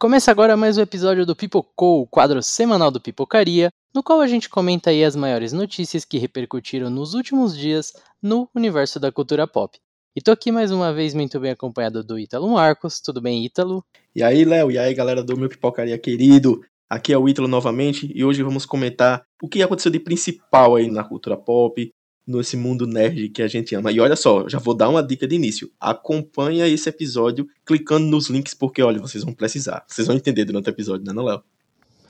Começa 0.00 0.30
agora 0.30 0.56
mais 0.56 0.78
um 0.78 0.82
episódio 0.82 1.26
do 1.26 1.34
Pipocou, 1.34 2.02
o 2.02 2.06
quadro 2.06 2.40
semanal 2.40 2.88
do 2.88 3.00
Pipocaria, 3.00 3.68
no 3.92 4.00
qual 4.00 4.20
a 4.20 4.28
gente 4.28 4.48
comenta 4.48 4.90
aí 4.90 5.02
as 5.02 5.16
maiores 5.16 5.52
notícias 5.52 6.04
que 6.04 6.18
repercutiram 6.18 6.88
nos 6.88 7.14
últimos 7.14 7.58
dias 7.58 7.92
no 8.22 8.48
universo 8.54 9.00
da 9.00 9.10
cultura 9.10 9.44
pop. 9.44 9.76
E 10.14 10.22
tô 10.22 10.30
aqui 10.30 10.52
mais 10.52 10.70
uma 10.70 10.94
vez 10.94 11.14
muito 11.14 11.40
bem 11.40 11.50
acompanhado 11.50 12.04
do 12.04 12.16
Ítalo 12.16 12.48
Marcos. 12.48 13.00
Tudo 13.00 13.20
bem, 13.20 13.44
Ítalo? 13.44 13.84
E 14.14 14.22
aí, 14.22 14.44
Léo? 14.44 14.70
E 14.70 14.78
aí, 14.78 14.94
galera 14.94 15.20
do 15.20 15.36
meu 15.36 15.48
Pipocaria 15.48 15.98
querido? 15.98 16.60
Aqui 16.88 17.12
é 17.12 17.18
o 17.18 17.28
Ítalo 17.28 17.48
novamente 17.48 18.08
e 18.14 18.24
hoje 18.24 18.40
vamos 18.44 18.64
comentar 18.64 19.24
o 19.42 19.48
que 19.48 19.60
aconteceu 19.64 19.90
de 19.90 19.98
principal 19.98 20.76
aí 20.76 20.88
na 20.88 21.02
cultura 21.02 21.36
pop, 21.36 21.92
nesse 22.28 22.56
mundo 22.56 22.86
nerd 22.86 23.30
que 23.30 23.42
a 23.42 23.48
gente 23.48 23.74
ama. 23.74 23.90
E 23.90 23.98
olha 23.98 24.14
só, 24.14 24.48
já 24.48 24.58
vou 24.58 24.74
dar 24.74 24.88
uma 24.88 25.02
dica 25.02 25.26
de 25.26 25.34
início. 25.34 25.70
Acompanha 25.80 26.68
esse 26.68 26.88
episódio 26.88 27.48
clicando 27.64 28.06
nos 28.06 28.28
links, 28.28 28.54
porque 28.54 28.82
olha, 28.82 29.00
vocês 29.00 29.24
vão 29.24 29.32
precisar. 29.32 29.84
Vocês 29.88 30.06
vão 30.06 30.16
entender 30.16 30.44
durante 30.44 30.68
o 30.68 30.70
episódio, 30.70 31.06
né, 31.06 31.12
não, 31.12 31.24
Léo? 31.24 31.42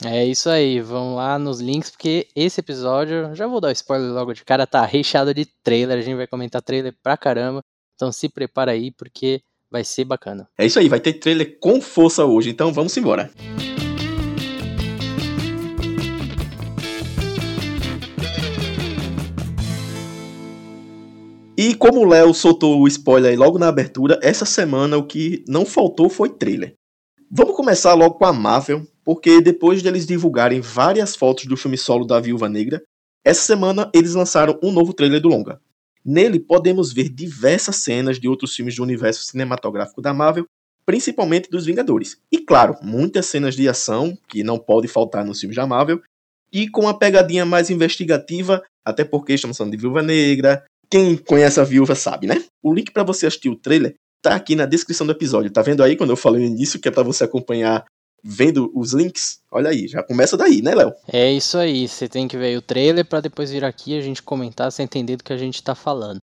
É 0.05 0.25
isso 0.25 0.49
aí, 0.49 0.81
vão 0.81 1.15
lá 1.15 1.39
nos 1.39 1.61
links, 1.61 1.91
porque 1.91 2.29
esse 2.35 2.61
episódio, 2.61 3.35
já 3.35 3.47
vou 3.47 3.61
dar 3.61 3.69
o 3.69 3.73
spoiler 3.73 4.12
logo 4.12 4.33
de 4.33 4.45
cara, 4.45 4.67
tá 4.67 4.85
recheado 4.85 5.35
de 5.35 5.45
trailer, 5.65 5.99
a 5.99 6.01
gente 6.01 6.17
vai 6.17 6.27
comentar 6.27 6.62
trailer 6.62 6.95
pra 7.03 7.17
caramba, 7.17 7.65
então 7.97 8.12
se 8.12 8.29
prepara 8.29 8.71
aí, 8.71 8.93
porque 8.93 9.41
vai 9.69 9.83
ser 9.83 10.05
bacana. 10.05 10.48
É 10.57 10.65
isso 10.65 10.79
aí, 10.79 10.89
vai 10.89 11.01
ter 11.01 11.15
trailer 11.15 11.59
com 11.59 11.81
força 11.81 12.25
hoje, 12.25 12.48
então 12.48 12.73
vamos 12.73 12.97
embora. 12.97 13.29
Música 13.37 13.88
E 21.59 21.75
como 21.75 22.03
o 22.03 22.09
Léo 22.09 22.33
soltou 22.33 22.80
o 22.80 22.87
spoiler 22.87 23.33
aí 23.33 23.37
logo 23.37 23.59
na 23.59 23.67
abertura, 23.67 24.17
essa 24.23 24.45
semana 24.45 24.97
o 24.97 25.05
que 25.05 25.45
não 25.48 25.67
faltou 25.67 26.09
foi 26.09 26.29
trailer. 26.29 26.75
Vamos 27.29 27.57
começar 27.57 27.95
logo 27.95 28.15
com 28.15 28.27
a 28.27 28.33
Marvel, 28.33 28.87
porque 29.05 29.41
depois 29.41 29.83
de 29.83 29.89
eles 29.89 30.07
divulgarem 30.07 30.61
várias 30.61 31.17
fotos 31.17 31.47
do 31.47 31.57
filme 31.57 31.77
solo 31.77 32.05
da 32.05 32.20
Viúva 32.20 32.48
Negra, 32.48 32.81
essa 33.25 33.41
semana 33.41 33.91
eles 33.92 34.14
lançaram 34.14 34.56
um 34.62 34.70
novo 34.70 34.92
trailer 34.92 35.20
do 35.20 35.29
longa. 35.29 35.61
Nele 36.05 36.39
podemos 36.39 36.92
ver 36.92 37.09
diversas 37.09 37.75
cenas 37.79 38.20
de 38.20 38.29
outros 38.29 38.55
filmes 38.55 38.77
do 38.77 38.84
universo 38.84 39.25
cinematográfico 39.25 40.01
da 40.01 40.14
Marvel, 40.14 40.47
principalmente 40.86 41.51
dos 41.51 41.67
Vingadores. 41.67 42.19
E 42.31 42.39
claro, 42.39 42.77
muitas 42.81 43.27
cenas 43.27 43.56
de 43.56 43.69
ação, 43.69 44.17
que 44.29 44.45
não 44.45 44.61
pode 44.61 44.86
faltar 44.86 45.25
nos 45.25 45.41
filmes 45.41 45.56
da 45.56 45.67
Marvel, 45.67 46.01
e 46.53 46.69
com 46.69 46.83
uma 46.83 46.97
pegadinha 46.97 47.45
mais 47.45 47.69
investigativa, 47.69 48.62
até 48.84 49.05
porque 49.05 49.34
estamos 49.34 49.56
falando 49.56 49.73
de 49.73 49.79
Viúva 49.79 50.03
Negra, 50.03 50.64
quem 50.91 51.17
conhece 51.17 51.61
a 51.61 51.64
viúva 51.64 51.94
sabe, 51.94 52.27
né? 52.27 52.44
O 52.62 52.72
link 52.72 52.91
para 52.91 53.03
você 53.03 53.27
assistir 53.27 53.48
o 53.48 53.56
trailer 53.56 53.94
tá 54.22 54.34
aqui 54.34 54.56
na 54.56 54.67
descrição 54.67 55.06
do 55.06 55.12
episódio. 55.12 55.50
Tá 55.50 55.62
vendo 55.62 55.83
aí 55.83 55.97
quando 55.97 56.11
eu 56.11 56.17
falei 56.17 56.42
no 56.42 56.55
início 56.55 56.80
que 56.80 56.89
é 56.89 56.91
para 56.91 57.03
você 57.03 57.25
acompanhar 57.25 57.84
vendo 58.22 58.70
os 58.75 58.92
links? 58.92 59.41
Olha 59.50 59.70
aí, 59.70 59.86
já 59.86 60.03
começa 60.03 60.36
daí, 60.36 60.61
né, 60.61 60.75
Léo? 60.75 60.92
É 61.06 61.33
isso 61.33 61.56
aí, 61.56 61.86
você 61.86 62.08
tem 62.08 62.27
que 62.27 62.36
ver 62.36 62.56
o 62.56 62.62
trailer 62.62 63.05
para 63.05 63.20
depois 63.20 63.50
vir 63.50 63.64
aqui 63.64 63.97
a 63.97 64.00
gente 64.00 64.22
comentar 64.22 64.70
sem 64.72 64.84
entender 64.84 65.17
do 65.17 65.25
que 65.25 65.33
a 65.33 65.36
gente 65.36 65.62
tá 65.62 65.75
falando. 65.75 66.19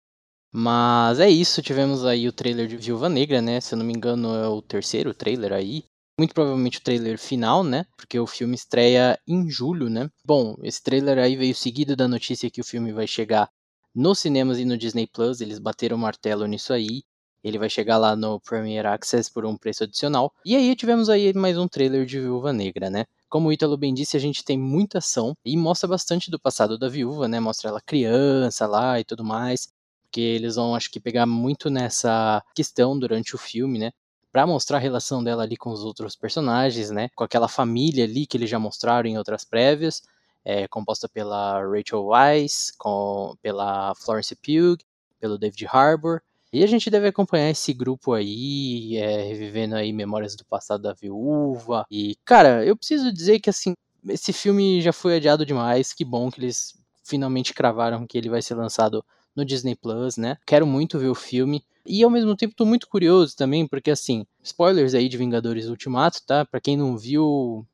Mas 0.52 1.18
é 1.18 1.28
isso, 1.28 1.62
tivemos 1.62 2.04
aí 2.04 2.28
o 2.28 2.32
trailer 2.32 2.68
de 2.68 2.76
Viúva 2.76 3.08
Negra, 3.08 3.42
né? 3.42 3.60
Se 3.60 3.74
eu 3.74 3.78
não 3.78 3.84
me 3.84 3.92
engano, 3.92 4.34
é 4.36 4.46
o 4.46 4.62
terceiro 4.62 5.12
trailer 5.12 5.52
aí. 5.52 5.84
Muito 6.16 6.32
provavelmente 6.32 6.78
o 6.78 6.82
trailer 6.82 7.18
final, 7.18 7.64
né? 7.64 7.84
Porque 7.96 8.20
o 8.20 8.26
filme 8.26 8.54
estreia 8.54 9.18
em 9.26 9.50
julho, 9.50 9.90
né? 9.90 10.08
Bom, 10.24 10.54
esse 10.62 10.80
trailer 10.80 11.18
aí 11.18 11.34
veio 11.34 11.56
seguido 11.56 11.96
da 11.96 12.06
notícia 12.06 12.50
que 12.50 12.60
o 12.60 12.64
filme 12.64 12.92
vai 12.92 13.08
chegar 13.08 13.48
nos 13.94 14.18
cinemas 14.18 14.58
e 14.58 14.64
no 14.64 14.76
Disney 14.76 15.06
Plus, 15.06 15.40
eles 15.40 15.58
bateram 15.58 15.96
o 15.96 16.00
martelo 16.00 16.46
nisso 16.46 16.72
aí. 16.72 17.02
Ele 17.42 17.58
vai 17.58 17.68
chegar 17.68 17.98
lá 17.98 18.16
no 18.16 18.40
Premier 18.40 18.86
Access 18.86 19.30
por 19.30 19.44
um 19.44 19.56
preço 19.56 19.84
adicional. 19.84 20.32
E 20.44 20.56
aí 20.56 20.74
tivemos 20.74 21.10
aí 21.10 21.32
mais 21.34 21.58
um 21.58 21.68
trailer 21.68 22.06
de 22.06 22.18
Viúva 22.18 22.52
Negra, 22.52 22.88
né? 22.90 23.04
Como 23.28 23.48
o 23.48 23.52
Ítalo 23.52 23.76
bem 23.76 23.92
disse, 23.92 24.16
a 24.16 24.20
gente 24.20 24.44
tem 24.44 24.58
muita 24.58 24.98
ação 24.98 25.36
e 25.44 25.56
mostra 25.56 25.86
bastante 25.88 26.30
do 26.30 26.40
passado 26.40 26.78
da 26.78 26.88
viúva, 26.88 27.28
né? 27.28 27.38
Mostra 27.40 27.68
ela 27.68 27.80
criança 27.80 28.66
lá 28.66 28.98
e 28.98 29.04
tudo 29.04 29.22
mais. 29.22 29.68
Porque 30.04 30.20
eles 30.20 30.56
vão, 30.56 30.74
acho 30.74 30.90
que, 30.90 31.00
pegar 31.00 31.26
muito 31.26 31.68
nessa 31.68 32.42
questão 32.54 32.98
durante 32.98 33.34
o 33.34 33.38
filme, 33.38 33.78
né? 33.78 33.90
Pra 34.32 34.46
mostrar 34.46 34.78
a 34.78 34.80
relação 34.80 35.22
dela 35.22 35.42
ali 35.42 35.56
com 35.56 35.70
os 35.70 35.84
outros 35.84 36.16
personagens, 36.16 36.90
né? 36.90 37.08
Com 37.14 37.24
aquela 37.24 37.48
família 37.48 38.04
ali 38.04 38.26
que 38.26 38.36
eles 38.36 38.48
já 38.48 38.58
mostraram 38.58 39.08
em 39.08 39.18
outras 39.18 39.44
prévias 39.44 40.02
é, 40.44 40.68
composta 40.68 41.08
pela 41.08 41.60
Rachel 41.64 42.04
Weisz, 42.04 42.72
com, 42.76 43.34
pela 43.40 43.94
Florence 43.94 44.34
Pugh, 44.36 44.78
pelo 45.18 45.38
David 45.38 45.66
Harbour. 45.66 46.20
E 46.52 46.62
a 46.62 46.66
gente 46.68 46.88
deve 46.88 47.08
acompanhar 47.08 47.50
esse 47.50 47.72
grupo 47.72 48.12
aí, 48.12 48.96
é, 48.96 49.24
revivendo 49.24 49.74
aí 49.74 49.92
memórias 49.92 50.36
do 50.36 50.44
passado 50.44 50.82
da 50.82 50.92
viúva. 50.92 51.84
E, 51.90 52.16
cara, 52.24 52.64
eu 52.64 52.76
preciso 52.76 53.12
dizer 53.12 53.40
que, 53.40 53.50
assim, 53.50 53.74
esse 54.08 54.32
filme 54.32 54.80
já 54.80 54.92
foi 54.92 55.16
adiado 55.16 55.44
demais. 55.44 55.92
Que 55.92 56.04
bom 56.04 56.30
que 56.30 56.40
eles 56.40 56.74
finalmente 57.02 57.52
cravaram 57.52 58.06
que 58.06 58.16
ele 58.16 58.28
vai 58.28 58.40
ser 58.40 58.54
lançado 58.54 59.04
no 59.34 59.44
Disney 59.44 59.74
Plus, 59.74 60.16
né? 60.16 60.36
Quero 60.46 60.66
muito 60.66 60.98
ver 60.98 61.08
o 61.08 61.14
filme. 61.14 61.64
E 61.84 62.02
ao 62.02 62.10
mesmo 62.10 62.36
tempo 62.36 62.54
tô 62.54 62.64
muito 62.64 62.88
curioso 62.88 63.36
também, 63.36 63.66
porque 63.66 63.90
assim, 63.90 64.24
spoilers 64.42 64.94
aí 64.94 65.08
de 65.08 65.18
Vingadores 65.18 65.68
Ultimato, 65.68 66.22
tá? 66.24 66.44
Para 66.44 66.60
quem 66.60 66.76
não 66.76 66.96
viu, 66.96 67.66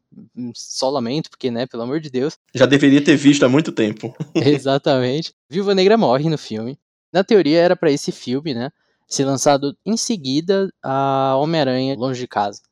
só 0.55 0.91
lamento, 0.91 1.31
porque, 1.31 1.51
né, 1.51 1.67
pelo 1.67 1.83
amor 1.83 2.01
de 2.01 2.11
Deus. 2.11 2.39
Já 2.55 2.67
deveria 2.67 3.03
ter 3.03 3.17
visto 3.17 3.45
há 3.45 3.49
muito 3.49 3.73
tempo. 3.73 4.15
Exatamente. 4.35 5.35
Viúva 5.49 5.75
Negra 5.75 5.97
morre 5.97 6.29
no 6.29 6.39
filme. 6.39 6.79
Na 7.13 7.25
teoria 7.25 7.61
era 7.61 7.77
para 7.77 7.91
esse 7.91 8.13
filme, 8.13 8.55
né, 8.55 8.71
ser 9.07 9.25
lançado 9.25 9.77
em 9.85 9.97
seguida 9.97 10.73
a 10.83 11.37
Homem-Aranha 11.37 11.97
Longe 11.97 12.21
de 12.21 12.29
Casa. 12.29 12.63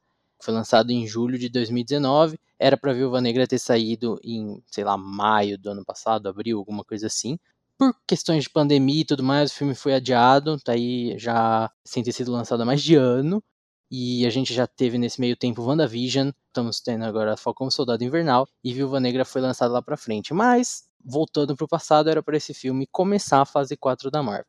Foi 0.41 0.55
lançado 0.55 0.91
em 0.91 1.07
julho 1.07 1.37
de 1.37 1.49
2019. 1.49 2.39
Era 2.59 2.77
para 2.77 2.93
Viúva 2.93 3.21
Negra 3.21 3.47
ter 3.47 3.59
saído 3.59 4.19
em, 4.23 4.63
sei 4.67 4.85
lá, 4.85 4.97
maio 4.97 5.59
do 5.59 5.71
ano 5.71 5.85
passado, 5.85 6.29
abril, 6.29 6.59
alguma 6.59 6.85
coisa 6.85 7.09
assim. 7.09 7.39
Por 7.77 7.95
questões 8.07 8.45
de 8.45 8.51
pandemia 8.51 9.03
e 9.03 9.05
tudo 9.05 9.23
mais, 9.23 9.51
o 9.51 9.55
filme 9.55 9.75
foi 9.75 9.95
adiado, 9.95 10.59
tá 10.61 10.73
aí 10.73 11.17
já 11.19 11.71
sem 11.85 12.03
ter 12.03 12.13
sido 12.13 12.33
lançado 12.33 12.63
há 12.63 12.67
mais 12.67 12.83
de 12.83 12.95
ano. 12.97 13.43
E 13.91 14.27
a 14.27 14.31
gente 14.31 14.53
já 14.53 14.67
teve 14.67 14.99
nesse 14.99 15.19
meio 15.21 15.35
tempo 15.37 15.63
WandaVision, 15.63 16.31
estamos 16.47 16.81
tendo 16.81 17.05
agora 17.05 17.37
Falcão 17.39 17.71
Soldado 17.71 18.05
Invernal 18.05 18.47
e 18.63 18.73
Viúva 18.75 19.01
Negra 19.01 19.25
foi 19.25 19.41
lançado 19.41 19.73
lá 19.73 19.81
pra 19.81 19.97
frente. 19.97 20.35
Mas, 20.35 20.85
voltando 21.03 21.57
pro 21.57 21.67
passado, 21.67 22.11
era 22.11 22.23
para 22.23 22.37
esse 22.37 22.53
filme 22.53 22.87
começar 22.91 23.41
a 23.41 23.47
fase 23.47 23.77
4 23.77 24.11
da 24.11 24.23
Marvel. 24.23 24.45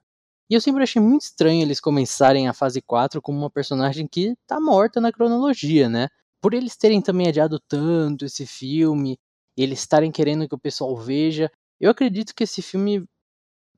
E 0.50 0.56
eu 0.56 0.62
sempre 0.62 0.84
achei 0.84 1.02
muito 1.02 1.22
estranho 1.22 1.62
eles 1.62 1.80
começarem 1.80 2.48
a 2.48 2.54
fase 2.54 2.82
4 2.82 3.22
com 3.22 3.32
uma 3.32 3.50
personagem 3.50 4.08
que 4.08 4.36
tá 4.48 4.60
morta 4.60 5.00
na 5.00 5.12
cronologia, 5.12 5.88
né? 5.88 6.10
Por 6.42 6.54
eles 6.54 6.76
terem 6.76 7.02
também 7.02 7.28
adiado 7.28 7.60
tanto 7.60 8.26
esse 8.26 8.46
filme, 8.46 9.18
eles 9.56 9.80
estarem 9.80 10.12
querendo 10.12 10.48
que 10.50 10.56
o 10.56 10.60
pessoal 10.60 10.98
veja, 10.98 11.52
eu 11.80 11.92
acredito 11.92 12.34
que 12.36 12.44
esse 12.44 12.62
filme 12.62 13.06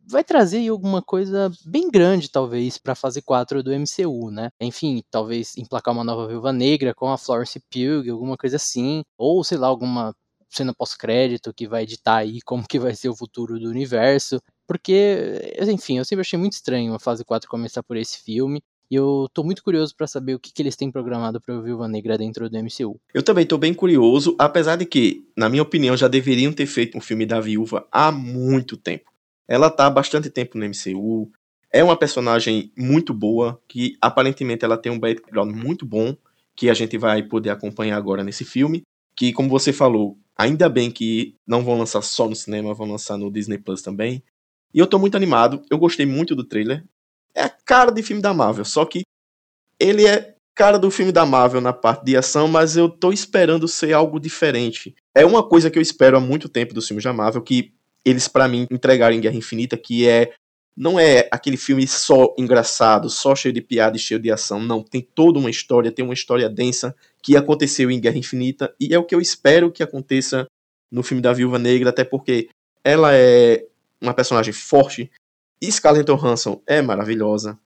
vai 0.07 0.23
trazer 0.23 0.67
alguma 0.67 1.01
coisa 1.01 1.51
bem 1.65 1.89
grande, 1.89 2.29
talvez, 2.29 2.77
para 2.77 2.93
a 2.93 2.95
fase 2.95 3.21
4 3.21 3.63
do 3.63 3.71
MCU, 3.71 4.31
né? 4.31 4.49
Enfim, 4.59 5.03
talvez 5.09 5.57
emplacar 5.57 5.93
uma 5.93 6.03
nova 6.03 6.27
Viúva 6.27 6.51
Negra 6.51 6.93
com 6.93 7.09
a 7.09 7.17
Florence 7.17 7.59
Pugh, 7.69 8.11
alguma 8.11 8.37
coisa 8.37 8.57
assim, 8.57 9.03
ou 9.17 9.43
sei 9.43 9.57
lá, 9.57 9.67
alguma 9.67 10.15
cena 10.49 10.73
pós-crédito 10.73 11.53
que 11.53 11.67
vai 11.67 11.83
editar 11.83 12.17
aí 12.17 12.39
como 12.45 12.67
que 12.67 12.79
vai 12.79 12.93
ser 12.93 13.09
o 13.09 13.15
futuro 13.15 13.59
do 13.59 13.69
universo, 13.69 14.41
porque, 14.67 15.55
enfim, 15.67 15.97
eu 15.97 16.05
sempre 16.05 16.21
achei 16.21 16.39
muito 16.39 16.53
estranho 16.53 16.93
a 16.93 16.99
fase 16.99 17.25
4 17.25 17.49
começar 17.49 17.83
por 17.83 17.97
esse 17.97 18.23
filme. 18.23 18.61
E 18.89 18.95
eu 18.95 19.29
tô 19.33 19.41
muito 19.41 19.63
curioso 19.63 19.95
para 19.95 20.05
saber 20.05 20.35
o 20.35 20.39
que, 20.39 20.51
que 20.51 20.61
eles 20.61 20.75
têm 20.75 20.91
programado 20.91 21.39
para 21.39 21.59
Viúva 21.61 21.87
Negra 21.87 22.17
dentro 22.17 22.49
do 22.49 22.57
MCU. 22.57 22.99
Eu 23.13 23.23
também 23.23 23.45
tô 23.45 23.57
bem 23.57 23.73
curioso, 23.73 24.35
apesar 24.37 24.75
de 24.75 24.85
que, 24.85 25.25
na 25.35 25.47
minha 25.47 25.63
opinião, 25.63 25.95
já 25.95 26.09
deveriam 26.09 26.51
ter 26.51 26.65
feito 26.65 26.97
um 26.97 27.01
filme 27.01 27.25
da 27.25 27.39
Viúva 27.39 27.87
há 27.89 28.11
muito 28.11 28.75
tempo. 28.75 29.10
Ela 29.47 29.69
tá 29.69 29.85
há 29.85 29.89
bastante 29.89 30.29
tempo 30.29 30.57
no 30.57 30.65
MCU. 30.65 31.31
É 31.71 31.83
uma 31.83 31.97
personagem 31.97 32.71
muito 32.77 33.13
boa, 33.13 33.61
que 33.67 33.97
aparentemente 34.01 34.65
ela 34.65 34.77
tem 34.77 34.91
um 34.91 34.99
background 34.99 35.55
muito 35.55 35.85
bom, 35.85 36.15
que 36.55 36.69
a 36.69 36.73
gente 36.73 36.97
vai 36.97 37.23
poder 37.23 37.49
acompanhar 37.49 37.97
agora 37.97 38.23
nesse 38.23 38.43
filme. 38.43 38.81
Que, 39.15 39.31
como 39.33 39.49
você 39.49 39.71
falou, 39.71 40.17
ainda 40.37 40.67
bem 40.69 40.91
que 40.91 41.35
não 41.47 41.63
vão 41.63 41.77
lançar 41.77 42.01
só 42.01 42.27
no 42.27 42.35
cinema, 42.35 42.73
vão 42.73 42.89
lançar 42.89 43.17
no 43.17 43.31
Disney 43.31 43.57
Plus 43.57 43.81
também. 43.81 44.23
E 44.73 44.79
eu 44.79 44.87
tô 44.87 44.97
muito 44.97 45.15
animado, 45.15 45.61
eu 45.69 45.77
gostei 45.77 46.05
muito 46.05 46.35
do 46.35 46.43
trailer. 46.43 46.83
É 47.35 47.43
a 47.43 47.49
cara 47.49 47.91
de 47.91 48.01
filme 48.03 48.21
da 48.21 48.33
Marvel, 48.33 48.65
só 48.65 48.85
que 48.85 49.03
ele 49.79 50.05
é 50.05 50.35
cara 50.53 50.77
do 50.77 50.91
filme 50.91 51.11
da 51.11 51.25
Marvel 51.25 51.61
na 51.61 51.73
parte 51.73 52.05
de 52.05 52.15
ação, 52.15 52.47
mas 52.47 52.77
eu 52.77 52.89
tô 52.89 53.11
esperando 53.11 53.67
ser 53.67 53.93
algo 53.93 54.19
diferente. 54.19 54.95
É 55.15 55.25
uma 55.25 55.41
coisa 55.41 55.71
que 55.71 55.77
eu 55.77 55.81
espero 55.81 56.17
há 56.17 56.19
muito 56.19 56.49
tempo 56.49 56.73
dos 56.73 56.87
filmes 56.87 57.03
da 57.03 57.13
Marvel, 57.13 57.41
que 57.41 57.73
eles 58.05 58.27
para 58.27 58.47
mim 58.47 58.67
entregaram 58.71 59.15
em 59.15 59.21
Guerra 59.21 59.35
Infinita, 59.35 59.77
que 59.77 60.07
é 60.07 60.33
não 60.75 60.99
é 60.99 61.27
aquele 61.31 61.57
filme 61.57 61.85
só 61.85 62.33
engraçado, 62.37 63.09
só 63.09 63.35
cheio 63.35 63.53
de 63.53 63.61
piada 63.61 63.97
e 63.97 63.99
cheio 63.99 64.19
de 64.19 64.31
ação, 64.31 64.59
não, 64.59 64.81
tem 64.81 65.01
toda 65.01 65.37
uma 65.37 65.49
história, 65.49 65.91
tem 65.91 66.03
uma 66.03 66.13
história 66.13 66.49
densa 66.49 66.95
que 67.21 67.35
aconteceu 67.35 67.91
em 67.91 67.99
Guerra 67.99 68.17
Infinita 68.17 68.73
e 68.79 68.93
é 68.93 68.97
o 68.97 69.03
que 69.03 69.13
eu 69.13 69.21
espero 69.21 69.71
que 69.71 69.83
aconteça 69.83 70.47
no 70.89 71.03
filme 71.03 71.21
da 71.21 71.33
Viúva 71.33 71.59
Negra, 71.59 71.89
até 71.89 72.03
porque 72.03 72.49
ela 72.83 73.13
é 73.13 73.65
uma 74.01 74.13
personagem 74.13 74.53
forte 74.53 75.11
e 75.61 75.71
Scarlett 75.71 76.11
Johansson 76.11 76.61
é 76.65 76.81
maravilhosa. 76.81 77.59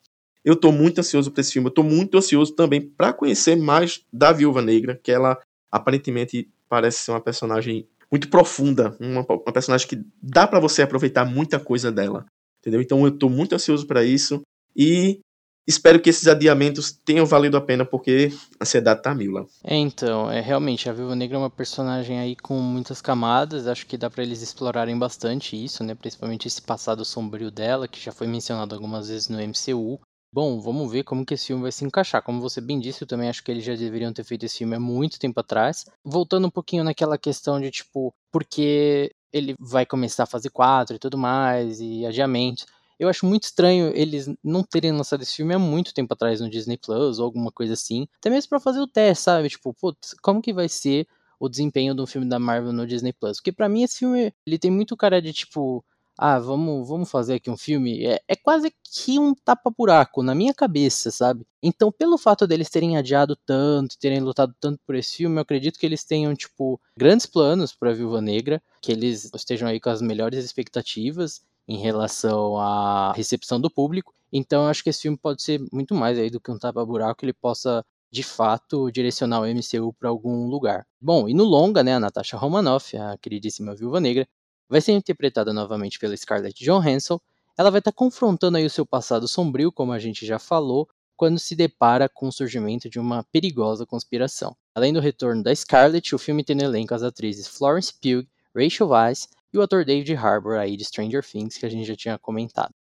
Eu 0.43 0.55
tô 0.55 0.71
muito 0.71 0.99
ansioso 0.99 1.31
para 1.31 1.41
esse 1.41 1.53
filme. 1.53 1.69
Eu 1.69 1.73
tô 1.73 1.81
muito 1.81 2.17
ansioso 2.17 2.53
também 2.53 2.81
para 2.81 3.13
conhecer 3.13 3.55
mais 3.55 4.05
da 4.11 4.31
Viúva 4.31 4.61
Negra, 4.61 4.99
que 5.01 5.11
ela 5.11 5.41
aparentemente 5.71 6.49
parece 6.69 6.99
ser 6.99 7.11
uma 7.11 7.21
personagem 7.21 7.87
muito 8.11 8.29
profunda, 8.29 8.95
uma, 8.99 9.21
uma 9.21 9.53
personagem 9.53 9.87
que 9.87 10.03
dá 10.21 10.47
para 10.47 10.59
você 10.59 10.81
aproveitar 10.81 11.25
muita 11.25 11.59
coisa 11.59 11.91
dela, 11.91 12.25
entendeu? 12.59 12.81
Então 12.81 13.03
eu 13.05 13.11
tô 13.11 13.29
muito 13.29 13.55
ansioso 13.55 13.85
para 13.87 14.03
isso 14.03 14.41
e 14.75 15.19
espero 15.67 15.99
que 15.99 16.09
esses 16.09 16.27
adiamentos 16.27 16.91
tenham 16.91 17.25
valido 17.25 17.57
a 17.57 17.61
pena, 17.61 17.83
porque 17.85 18.31
a 18.59 18.63
ansiedade 18.63 19.01
tá 19.01 19.15
mil 19.15 19.31
lá. 19.31 19.45
É, 19.63 19.75
então, 19.75 20.29
é 20.29 20.39
realmente, 20.39 20.89
a 20.89 20.93
Viúva 20.93 21.15
Negra 21.15 21.37
é 21.37 21.39
uma 21.39 21.49
personagem 21.49 22.19
aí 22.19 22.35
com 22.35 22.59
muitas 22.59 23.01
camadas, 23.01 23.67
acho 23.67 23.85
que 23.87 23.97
dá 23.97 24.09
para 24.09 24.23
eles 24.23 24.41
explorarem 24.41 24.97
bastante 24.97 25.61
isso, 25.61 25.83
né, 25.83 25.95
principalmente 25.95 26.47
esse 26.47 26.61
passado 26.61 27.03
sombrio 27.03 27.49
dela, 27.49 27.87
que 27.87 27.99
já 27.99 28.11
foi 28.11 28.27
mencionado 28.27 28.75
algumas 28.75 29.09
vezes 29.09 29.27
no 29.27 29.39
MCU. 29.39 29.99
Bom, 30.35 30.59
vamos 30.59 30.91
ver 30.91 31.05
como 31.05 31.25
que 31.25 31.33
esse 31.33 31.47
filme 31.47 31.61
vai 31.61 31.71
se 31.71 31.85
encaixar. 31.85 32.21
Como 32.21 32.41
você 32.41 32.59
bem 32.59 32.77
disse, 32.77 33.01
eu 33.01 33.07
também 33.07 33.29
acho 33.29 33.41
que 33.41 33.49
eles 33.49 33.63
já 33.63 33.73
deveriam 33.73 34.11
ter 34.11 34.25
feito 34.25 34.45
esse 34.45 34.57
filme 34.57 34.75
há 34.75 34.79
muito 34.81 35.17
tempo 35.17 35.39
atrás. 35.39 35.85
Voltando 36.03 36.45
um 36.45 36.49
pouquinho 36.49 36.83
naquela 36.83 37.17
questão 37.17 37.57
de, 37.57 37.71
tipo, 37.71 38.13
porque 38.33 39.15
ele 39.31 39.55
vai 39.57 39.85
começar 39.85 40.23
a 40.23 40.25
fase 40.25 40.49
4 40.49 40.97
e 40.97 40.99
tudo 40.99 41.17
mais, 41.17 41.79
e 41.79 42.05
adiamentos. 42.05 42.65
Eu 42.99 43.07
acho 43.07 43.25
muito 43.25 43.43
estranho 43.43 43.93
eles 43.95 44.29
não 44.43 44.61
terem 44.61 44.91
lançado 44.91 45.21
esse 45.21 45.37
filme 45.37 45.53
há 45.53 45.59
muito 45.59 45.93
tempo 45.93 46.13
atrás 46.13 46.41
no 46.41 46.49
Disney 46.49 46.77
Plus 46.77 47.17
ou 47.17 47.23
alguma 47.23 47.49
coisa 47.49 47.71
assim. 47.71 48.05
Até 48.17 48.29
mesmo 48.29 48.49
para 48.49 48.59
fazer 48.59 48.81
o 48.81 48.87
teste, 48.87 49.23
sabe? 49.23 49.47
Tipo, 49.47 49.73
putz, 49.73 50.15
como 50.21 50.41
que 50.41 50.51
vai 50.51 50.67
ser 50.67 51.07
o 51.39 51.47
desempenho 51.47 51.95
de 51.95 52.01
um 52.01 52.05
filme 52.05 52.27
da 52.27 52.39
Marvel 52.39 52.73
no 52.73 52.85
Disney 52.85 53.13
Plus? 53.13 53.37
Porque 53.37 53.53
para 53.53 53.69
mim 53.69 53.83
esse 53.83 53.99
filme, 53.99 54.33
ele 54.45 54.59
tem 54.59 54.69
muito 54.69 54.97
cara 54.97 55.21
de 55.21 55.31
tipo, 55.31 55.81
ah, 56.17 56.39
vamos, 56.39 56.87
vamos 56.87 57.11
fazer 57.11 57.35
aqui 57.35 57.49
um 57.49 57.57
filme, 57.57 58.05
é, 58.05 58.21
é 58.27 58.35
quase 58.35 58.73
que 58.83 59.19
um 59.19 59.33
tapa-buraco 59.33 60.23
na 60.23 60.33
minha 60.33 60.53
cabeça, 60.53 61.11
sabe? 61.11 61.45
Então, 61.61 61.91
pelo 61.91 62.17
fato 62.17 62.47
deles 62.47 62.69
terem 62.69 62.97
adiado 62.97 63.35
tanto, 63.35 63.97
terem 63.97 64.21
lutado 64.21 64.55
tanto 64.59 64.79
por 64.85 64.95
esse 64.95 65.17
filme, 65.17 65.37
eu 65.37 65.41
acredito 65.41 65.77
que 65.77 65.85
eles 65.85 66.03
tenham, 66.03 66.33
tipo, 66.35 66.79
grandes 66.97 67.25
planos 67.25 67.73
para 67.73 67.93
Viúva 67.93 68.21
Negra, 68.21 68.61
que 68.81 68.91
eles 68.91 69.29
estejam 69.33 69.67
aí 69.67 69.79
com 69.79 69.89
as 69.89 70.01
melhores 70.01 70.43
expectativas 70.43 71.41
em 71.67 71.77
relação 71.77 72.57
à 72.57 73.11
recepção 73.13 73.59
do 73.59 73.69
público. 73.69 74.13
Então 74.31 74.63
eu 74.63 74.69
acho 74.69 74.83
que 74.83 74.89
esse 74.89 75.01
filme 75.01 75.17
pode 75.17 75.41
ser 75.41 75.61
muito 75.71 75.93
mais 75.95 76.17
aí 76.17 76.29
do 76.29 76.39
que 76.39 76.51
um 76.51 76.57
tapa-buraco, 76.57 77.25
ele 77.25 77.33
possa 77.33 77.83
de 78.11 78.23
fato 78.23 78.91
direcionar 78.91 79.41
o 79.41 79.45
MCU 79.45 79.93
para 79.93 80.09
algum 80.09 80.47
lugar. 80.47 80.85
Bom, 81.01 81.27
e 81.27 81.33
no 81.33 81.43
longa, 81.43 81.83
né, 81.83 81.95
a 81.95 81.99
Natasha 81.99 82.37
Romanoff, 82.37 82.95
a 82.95 83.17
queridíssima 83.17 83.75
Viúva 83.75 83.99
Negra, 83.99 84.27
vai 84.69 84.81
ser 84.81 84.93
interpretada 84.93 85.53
novamente 85.53 85.99
pela 85.99 86.15
Scarlett 86.15 86.63
Johansson. 86.63 87.19
Ela 87.57 87.69
vai 87.69 87.79
estar 87.79 87.91
tá 87.91 87.95
confrontando 87.95 88.57
aí 88.57 88.65
o 88.65 88.69
seu 88.69 88.85
passado 88.85 89.27
sombrio, 89.27 89.71
como 89.71 89.91
a 89.91 89.99
gente 89.99 90.25
já 90.25 90.39
falou, 90.39 90.87
quando 91.15 91.39
se 91.39 91.55
depara 91.55 92.09
com 92.09 92.27
o 92.27 92.31
surgimento 92.31 92.89
de 92.89 92.99
uma 92.99 93.23
perigosa 93.23 93.85
conspiração. 93.85 94.55
Além 94.73 94.91
do 94.91 94.99
retorno 94.99 95.41
da 95.41 95.55
Scarlett, 95.55 96.13
o 96.13 96.19
filme 96.19 96.43
tem 96.43 96.55
no 96.55 96.63
elenco 96.63 96.93
as 96.93 97.03
atrizes 97.03 97.47
Florence 97.47 97.93
Pugh, 97.93 98.27
Rachel 98.55 98.89
Weisz 98.89 99.29
e 99.53 99.57
o 99.57 99.61
ator 99.61 99.85
David 99.85 100.13
Harbour 100.15 100.57
aí 100.57 100.75
de 100.75 100.83
Stranger 100.83 101.23
Things, 101.23 101.57
que 101.57 101.65
a 101.65 101.69
gente 101.69 101.87
já 101.87 101.95
tinha 101.95 102.17
comentado. 102.17 102.73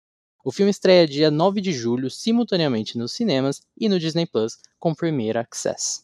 O 0.45 0.51
filme 0.51 0.71
estreia 0.71 1.07
dia 1.07 1.31
9 1.31 1.61
de 1.61 1.73
julho, 1.73 2.11
simultaneamente 2.11 2.99
nos 2.99 3.13
cinemas 3.13 3.61
e 3.79 3.89
no 3.89 3.99
Disney 3.99 4.27
Plus, 4.27 4.59
com 4.81 4.95
Premier 4.95 5.37
Access. 5.37 6.03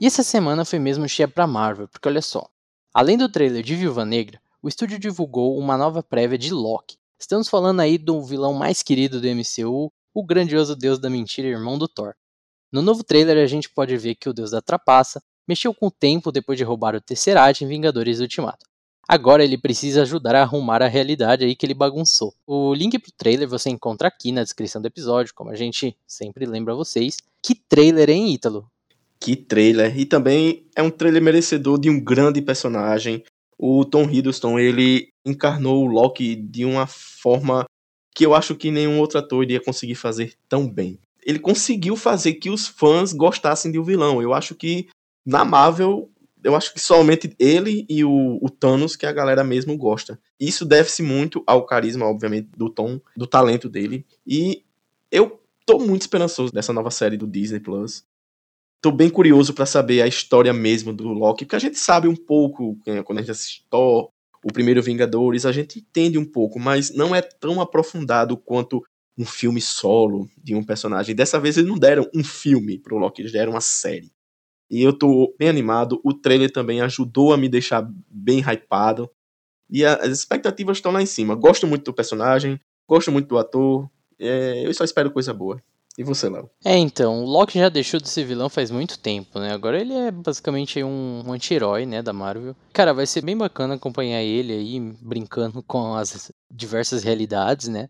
E 0.00 0.06
essa 0.06 0.22
semana 0.22 0.64
foi 0.64 0.78
mesmo 0.78 1.08
cheia 1.08 1.28
pra 1.28 1.46
Marvel, 1.46 1.86
porque 1.86 2.08
olha 2.08 2.20
só. 2.20 2.48
Além 2.96 3.18
do 3.18 3.28
trailer 3.28 3.60
de 3.60 3.74
Viúva 3.74 4.04
Negra, 4.04 4.40
o 4.62 4.68
estúdio 4.68 5.00
divulgou 5.00 5.58
uma 5.58 5.76
nova 5.76 6.00
prévia 6.00 6.38
de 6.38 6.54
Loki. 6.54 6.96
Estamos 7.18 7.48
falando 7.48 7.80
aí 7.80 7.98
do 7.98 8.22
vilão 8.22 8.54
mais 8.54 8.84
querido 8.84 9.20
do 9.20 9.26
MCU, 9.26 9.92
o 10.14 10.24
grandioso 10.24 10.76
deus 10.76 11.00
da 11.00 11.10
mentira 11.10 11.48
e 11.48 11.50
irmão 11.50 11.76
do 11.76 11.88
Thor. 11.88 12.14
No 12.70 12.80
novo 12.80 13.02
trailer 13.02 13.36
a 13.42 13.48
gente 13.48 13.68
pode 13.68 13.96
ver 13.96 14.14
que 14.14 14.28
o 14.28 14.32
deus 14.32 14.52
da 14.52 14.62
trapaça 14.62 15.20
mexeu 15.44 15.74
com 15.74 15.88
o 15.88 15.90
tempo 15.90 16.30
depois 16.30 16.56
de 16.56 16.62
roubar 16.62 16.94
o 16.94 17.00
Tesseract 17.00 17.64
em 17.64 17.66
Vingadores 17.66 18.20
Ultimato. 18.20 18.64
Agora 19.08 19.42
ele 19.42 19.58
precisa 19.58 20.02
ajudar 20.02 20.36
a 20.36 20.42
arrumar 20.42 20.80
a 20.80 20.86
realidade 20.86 21.44
aí 21.44 21.56
que 21.56 21.66
ele 21.66 21.74
bagunçou. 21.74 22.32
O 22.46 22.72
link 22.72 22.96
pro 23.00 23.10
trailer 23.10 23.48
você 23.48 23.70
encontra 23.70 24.06
aqui 24.06 24.30
na 24.30 24.44
descrição 24.44 24.80
do 24.80 24.86
episódio, 24.86 25.34
como 25.34 25.50
a 25.50 25.56
gente 25.56 25.96
sempre 26.06 26.46
lembra 26.46 26.76
vocês. 26.76 27.16
Que 27.42 27.56
trailer, 27.56 28.08
hein, 28.08 28.32
Ítalo? 28.32 28.70
Que 29.24 29.34
trailer! 29.34 29.98
E 29.98 30.04
também 30.04 30.66
é 30.76 30.82
um 30.82 30.90
trailer 30.90 31.22
merecedor 31.22 31.80
de 31.80 31.88
um 31.88 31.98
grande 31.98 32.42
personagem. 32.42 33.24
O 33.56 33.82
Tom 33.82 34.02
Hiddleston, 34.02 34.58
ele 34.58 35.08
encarnou 35.24 35.82
o 35.82 35.86
Loki 35.86 36.36
de 36.36 36.66
uma 36.66 36.86
forma 36.86 37.64
que 38.14 38.26
eu 38.26 38.34
acho 38.34 38.54
que 38.54 38.70
nenhum 38.70 38.98
outro 38.98 39.18
ator 39.18 39.42
iria 39.42 39.62
conseguir 39.62 39.94
fazer 39.94 40.34
tão 40.46 40.68
bem. 40.68 40.98
Ele 41.24 41.38
conseguiu 41.38 41.96
fazer 41.96 42.34
que 42.34 42.50
os 42.50 42.68
fãs 42.68 43.14
gostassem 43.14 43.72
de 43.72 43.78
um 43.78 43.82
vilão. 43.82 44.20
Eu 44.20 44.34
acho 44.34 44.54
que 44.54 44.88
na 45.24 45.42
Marvel, 45.42 46.10
eu 46.42 46.54
acho 46.54 46.74
que 46.74 46.78
somente 46.78 47.34
ele 47.38 47.86
e 47.88 48.04
o, 48.04 48.38
o 48.42 48.50
Thanos 48.50 48.94
que 48.94 49.06
a 49.06 49.12
galera 49.12 49.42
mesmo 49.42 49.74
gosta. 49.74 50.20
Isso 50.38 50.66
deve-se 50.66 51.02
muito 51.02 51.42
ao 51.46 51.64
carisma, 51.64 52.04
obviamente, 52.04 52.50
do 52.54 52.68
Tom, 52.68 53.00
do 53.16 53.26
talento 53.26 53.70
dele. 53.70 54.04
E 54.26 54.62
eu 55.10 55.40
tô 55.64 55.78
muito 55.78 56.02
esperançoso 56.02 56.52
dessa 56.52 56.74
nova 56.74 56.90
série 56.90 57.16
do 57.16 57.26
Disney 57.26 57.60
Plus. 57.60 58.04
Tô 58.84 58.92
bem 58.92 59.08
curioso 59.08 59.54
para 59.54 59.64
saber 59.64 60.02
a 60.02 60.06
história 60.06 60.52
mesmo 60.52 60.92
do 60.92 61.08
Loki, 61.08 61.46
porque 61.46 61.56
a 61.56 61.58
gente 61.58 61.78
sabe 61.78 62.06
um 62.06 62.14
pouco, 62.14 62.78
né, 62.86 63.02
quando 63.02 63.16
a 63.16 63.22
gente 63.22 63.30
assiste 63.30 63.64
o 63.72 64.52
primeiro 64.52 64.82
Vingadores, 64.82 65.46
a 65.46 65.52
gente 65.52 65.78
entende 65.78 66.18
um 66.18 66.24
pouco, 66.26 66.60
mas 66.60 66.94
não 66.94 67.14
é 67.14 67.22
tão 67.22 67.62
aprofundado 67.62 68.36
quanto 68.36 68.84
um 69.16 69.24
filme 69.24 69.58
solo 69.58 70.28
de 70.36 70.54
um 70.54 70.62
personagem. 70.62 71.14
Dessa 71.14 71.40
vez 71.40 71.56
eles 71.56 71.70
não 71.70 71.78
deram 71.78 72.06
um 72.14 72.22
filme 72.22 72.78
pro 72.78 72.98
Loki, 72.98 73.22
eles 73.22 73.32
deram 73.32 73.52
uma 73.52 73.60
série. 73.62 74.12
E 74.70 74.82
eu 74.82 74.92
tô 74.92 75.34
bem 75.38 75.48
animado. 75.48 75.98
O 76.04 76.12
trailer 76.12 76.52
também 76.52 76.82
ajudou 76.82 77.32
a 77.32 77.38
me 77.38 77.48
deixar 77.48 77.90
bem 78.10 78.40
hypado. 78.40 79.08
E 79.70 79.82
as 79.82 80.10
expectativas 80.10 80.76
estão 80.76 80.92
lá 80.92 81.00
em 81.00 81.06
cima. 81.06 81.34
Gosto 81.34 81.66
muito 81.66 81.86
do 81.86 81.94
personagem, 81.94 82.60
gosto 82.86 83.10
muito 83.10 83.28
do 83.28 83.38
ator. 83.38 83.88
É, 84.18 84.62
eu 84.62 84.74
só 84.74 84.84
espero 84.84 85.10
coisa 85.10 85.32
boa. 85.32 85.58
E 85.96 86.02
você, 86.02 86.28
Léo? 86.28 86.50
É, 86.64 86.76
então, 86.76 87.22
o 87.22 87.26
Loki 87.26 87.58
já 87.58 87.68
deixou 87.68 88.00
de 88.00 88.08
ser 88.08 88.24
vilão 88.24 88.48
faz 88.48 88.70
muito 88.70 88.98
tempo, 88.98 89.38
né? 89.38 89.52
Agora 89.52 89.80
ele 89.80 89.94
é 89.94 90.10
basicamente 90.10 90.82
um, 90.82 91.22
anti-herói, 91.32 91.86
né, 91.86 92.02
da 92.02 92.12
Marvel. 92.12 92.56
Cara, 92.72 92.92
vai 92.92 93.06
ser 93.06 93.22
bem 93.22 93.36
bacana 93.36 93.74
acompanhar 93.74 94.20
ele 94.20 94.52
aí 94.52 94.80
brincando 95.00 95.62
com 95.62 95.94
as 95.94 96.32
diversas 96.50 97.04
realidades, 97.04 97.68
né? 97.68 97.88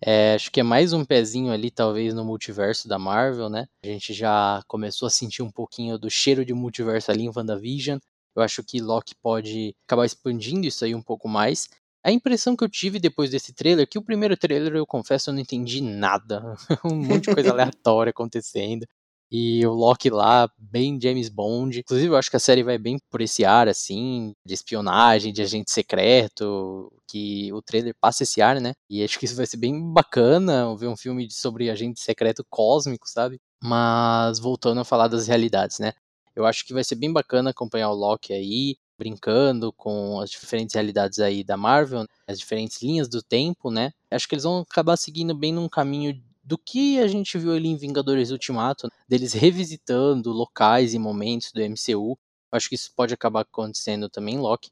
É, 0.00 0.34
acho 0.34 0.50
que 0.50 0.60
é 0.60 0.64
mais 0.64 0.92
um 0.92 1.04
pezinho 1.04 1.52
ali, 1.52 1.70
talvez, 1.70 2.12
no 2.12 2.24
multiverso 2.24 2.88
da 2.88 2.98
Marvel, 2.98 3.48
né? 3.48 3.66
A 3.82 3.86
gente 3.86 4.12
já 4.12 4.60
começou 4.66 5.06
a 5.06 5.10
sentir 5.10 5.42
um 5.42 5.50
pouquinho 5.50 5.96
do 5.96 6.10
cheiro 6.10 6.44
de 6.44 6.52
multiverso 6.52 7.10
ali 7.12 7.22
em 7.22 7.32
WandaVision. 7.34 7.98
Eu 8.34 8.42
acho 8.42 8.64
que 8.64 8.80
Loki 8.80 9.14
pode 9.22 9.74
acabar 9.86 10.04
expandindo 10.04 10.66
isso 10.66 10.84
aí 10.84 10.94
um 10.94 11.02
pouco 11.02 11.28
mais. 11.28 11.68
A 12.04 12.12
impressão 12.12 12.54
que 12.54 12.62
eu 12.62 12.68
tive 12.68 13.00
depois 13.00 13.30
desse 13.30 13.54
trailer, 13.54 13.88
que 13.88 13.98
o 13.98 14.02
primeiro 14.02 14.36
trailer, 14.36 14.74
eu 14.74 14.86
confesso, 14.86 15.30
eu 15.30 15.34
não 15.34 15.40
entendi 15.40 15.80
nada. 15.80 16.54
um 16.84 16.96
monte 16.96 17.28
de 17.28 17.34
coisa 17.34 17.50
aleatória 17.52 18.10
acontecendo. 18.10 18.86
E 19.32 19.66
o 19.66 19.72
Loki 19.72 20.10
lá, 20.10 20.48
bem 20.58 21.00
James 21.00 21.30
Bond. 21.30 21.80
Inclusive, 21.80 22.12
eu 22.12 22.16
acho 22.16 22.30
que 22.30 22.36
a 22.36 22.40
série 22.40 22.62
vai 22.62 22.76
bem 22.76 22.98
por 23.10 23.22
esse 23.22 23.42
ar, 23.44 23.68
assim, 23.68 24.32
de 24.46 24.52
espionagem, 24.52 25.32
de 25.32 25.40
agente 25.40 25.72
secreto, 25.72 26.92
que 27.08 27.50
o 27.52 27.62
trailer 27.62 27.94
passa 27.98 28.22
esse 28.22 28.42
ar, 28.42 28.60
né? 28.60 28.74
E 28.88 29.02
acho 29.02 29.18
que 29.18 29.24
isso 29.24 29.34
vai 29.34 29.46
ser 29.46 29.56
bem 29.56 29.92
bacana, 29.92 30.76
ver 30.76 30.88
um 30.88 30.96
filme 30.96 31.28
sobre 31.30 31.70
agente 31.70 32.00
secreto 32.00 32.44
cósmico, 32.50 33.08
sabe? 33.08 33.40
Mas 33.62 34.38
voltando 34.38 34.82
a 34.82 34.84
falar 34.84 35.08
das 35.08 35.26
realidades, 35.26 35.78
né? 35.78 35.94
Eu 36.36 36.44
acho 36.44 36.66
que 36.66 36.74
vai 36.74 36.84
ser 36.84 36.96
bem 36.96 37.12
bacana 37.12 37.50
acompanhar 37.50 37.90
o 37.90 37.94
Loki 37.94 38.32
aí, 38.32 38.76
brincando 38.98 39.72
com 39.72 40.20
as 40.20 40.30
diferentes 40.30 40.74
realidades 40.74 41.18
aí 41.18 41.42
da 41.42 41.56
Marvel, 41.56 42.06
as 42.26 42.38
diferentes 42.38 42.82
linhas 42.82 43.08
do 43.08 43.22
tempo, 43.22 43.70
né? 43.70 43.92
Acho 44.10 44.28
que 44.28 44.34
eles 44.34 44.44
vão 44.44 44.60
acabar 44.60 44.96
seguindo 44.96 45.34
bem 45.34 45.52
num 45.52 45.68
caminho 45.68 46.20
do 46.42 46.58
que 46.58 46.98
a 47.00 47.06
gente 47.08 47.38
viu 47.38 47.52
ali 47.52 47.68
em 47.68 47.76
Vingadores 47.76 48.30
Ultimato, 48.30 48.88
deles 49.08 49.32
revisitando 49.32 50.30
locais 50.30 50.92
e 50.94 50.98
momentos 50.98 51.50
do 51.52 51.62
MCU. 51.62 52.18
Acho 52.52 52.68
que 52.68 52.74
isso 52.74 52.92
pode 52.94 53.14
acabar 53.14 53.40
acontecendo 53.40 54.08
também 54.08 54.34
em 54.34 54.38
Loki. 54.38 54.70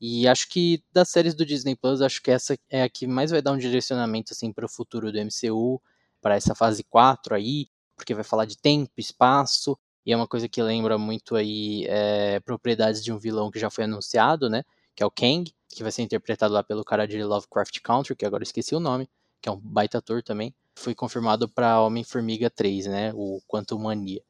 E 0.00 0.26
acho 0.26 0.48
que 0.48 0.82
das 0.92 1.10
séries 1.10 1.32
do 1.32 1.46
Disney 1.46 1.76
Plus, 1.76 2.02
acho 2.02 2.20
que 2.20 2.30
essa 2.30 2.58
é 2.68 2.82
a 2.82 2.88
que 2.88 3.06
mais 3.06 3.30
vai 3.30 3.40
dar 3.40 3.52
um 3.52 3.58
direcionamento 3.58 4.32
assim 4.32 4.52
para 4.52 4.66
o 4.66 4.68
futuro 4.68 5.12
do 5.12 5.18
MCU, 5.18 5.80
para 6.20 6.34
essa 6.34 6.56
fase 6.56 6.82
4 6.82 7.36
aí, 7.36 7.68
porque 7.96 8.14
vai 8.14 8.24
falar 8.24 8.44
de 8.44 8.58
tempo, 8.58 8.90
espaço, 8.98 9.78
e 10.04 10.12
é 10.12 10.16
uma 10.16 10.26
coisa 10.26 10.48
que 10.48 10.62
lembra 10.62 10.98
muito 10.98 11.36
aí 11.36 11.86
é, 11.88 12.40
propriedades 12.40 13.02
de 13.02 13.12
um 13.12 13.18
vilão 13.18 13.50
que 13.50 13.58
já 13.58 13.70
foi 13.70 13.84
anunciado, 13.84 14.48
né? 14.50 14.64
Que 14.94 15.02
é 15.02 15.06
o 15.06 15.10
Kang, 15.10 15.52
que 15.68 15.82
vai 15.82 15.92
ser 15.92 16.02
interpretado 16.02 16.52
lá 16.52 16.62
pelo 16.62 16.84
cara 16.84 17.06
de 17.06 17.22
Lovecraft 17.22 17.80
Country, 17.80 18.16
que 18.16 18.26
agora 18.26 18.42
esqueci 18.42 18.74
o 18.74 18.80
nome, 18.80 19.08
que 19.40 19.48
é 19.48 19.52
um 19.52 19.58
baita 19.58 19.98
ator 19.98 20.22
também 20.22 20.54
foi 20.74 20.94
confirmado 20.94 21.48
para 21.48 21.80
Homem-Formiga 21.80 22.50
3, 22.50 22.86
né? 22.86 23.12
O 23.14 23.40
Quantum 23.46 23.78
Mania. 23.78 24.22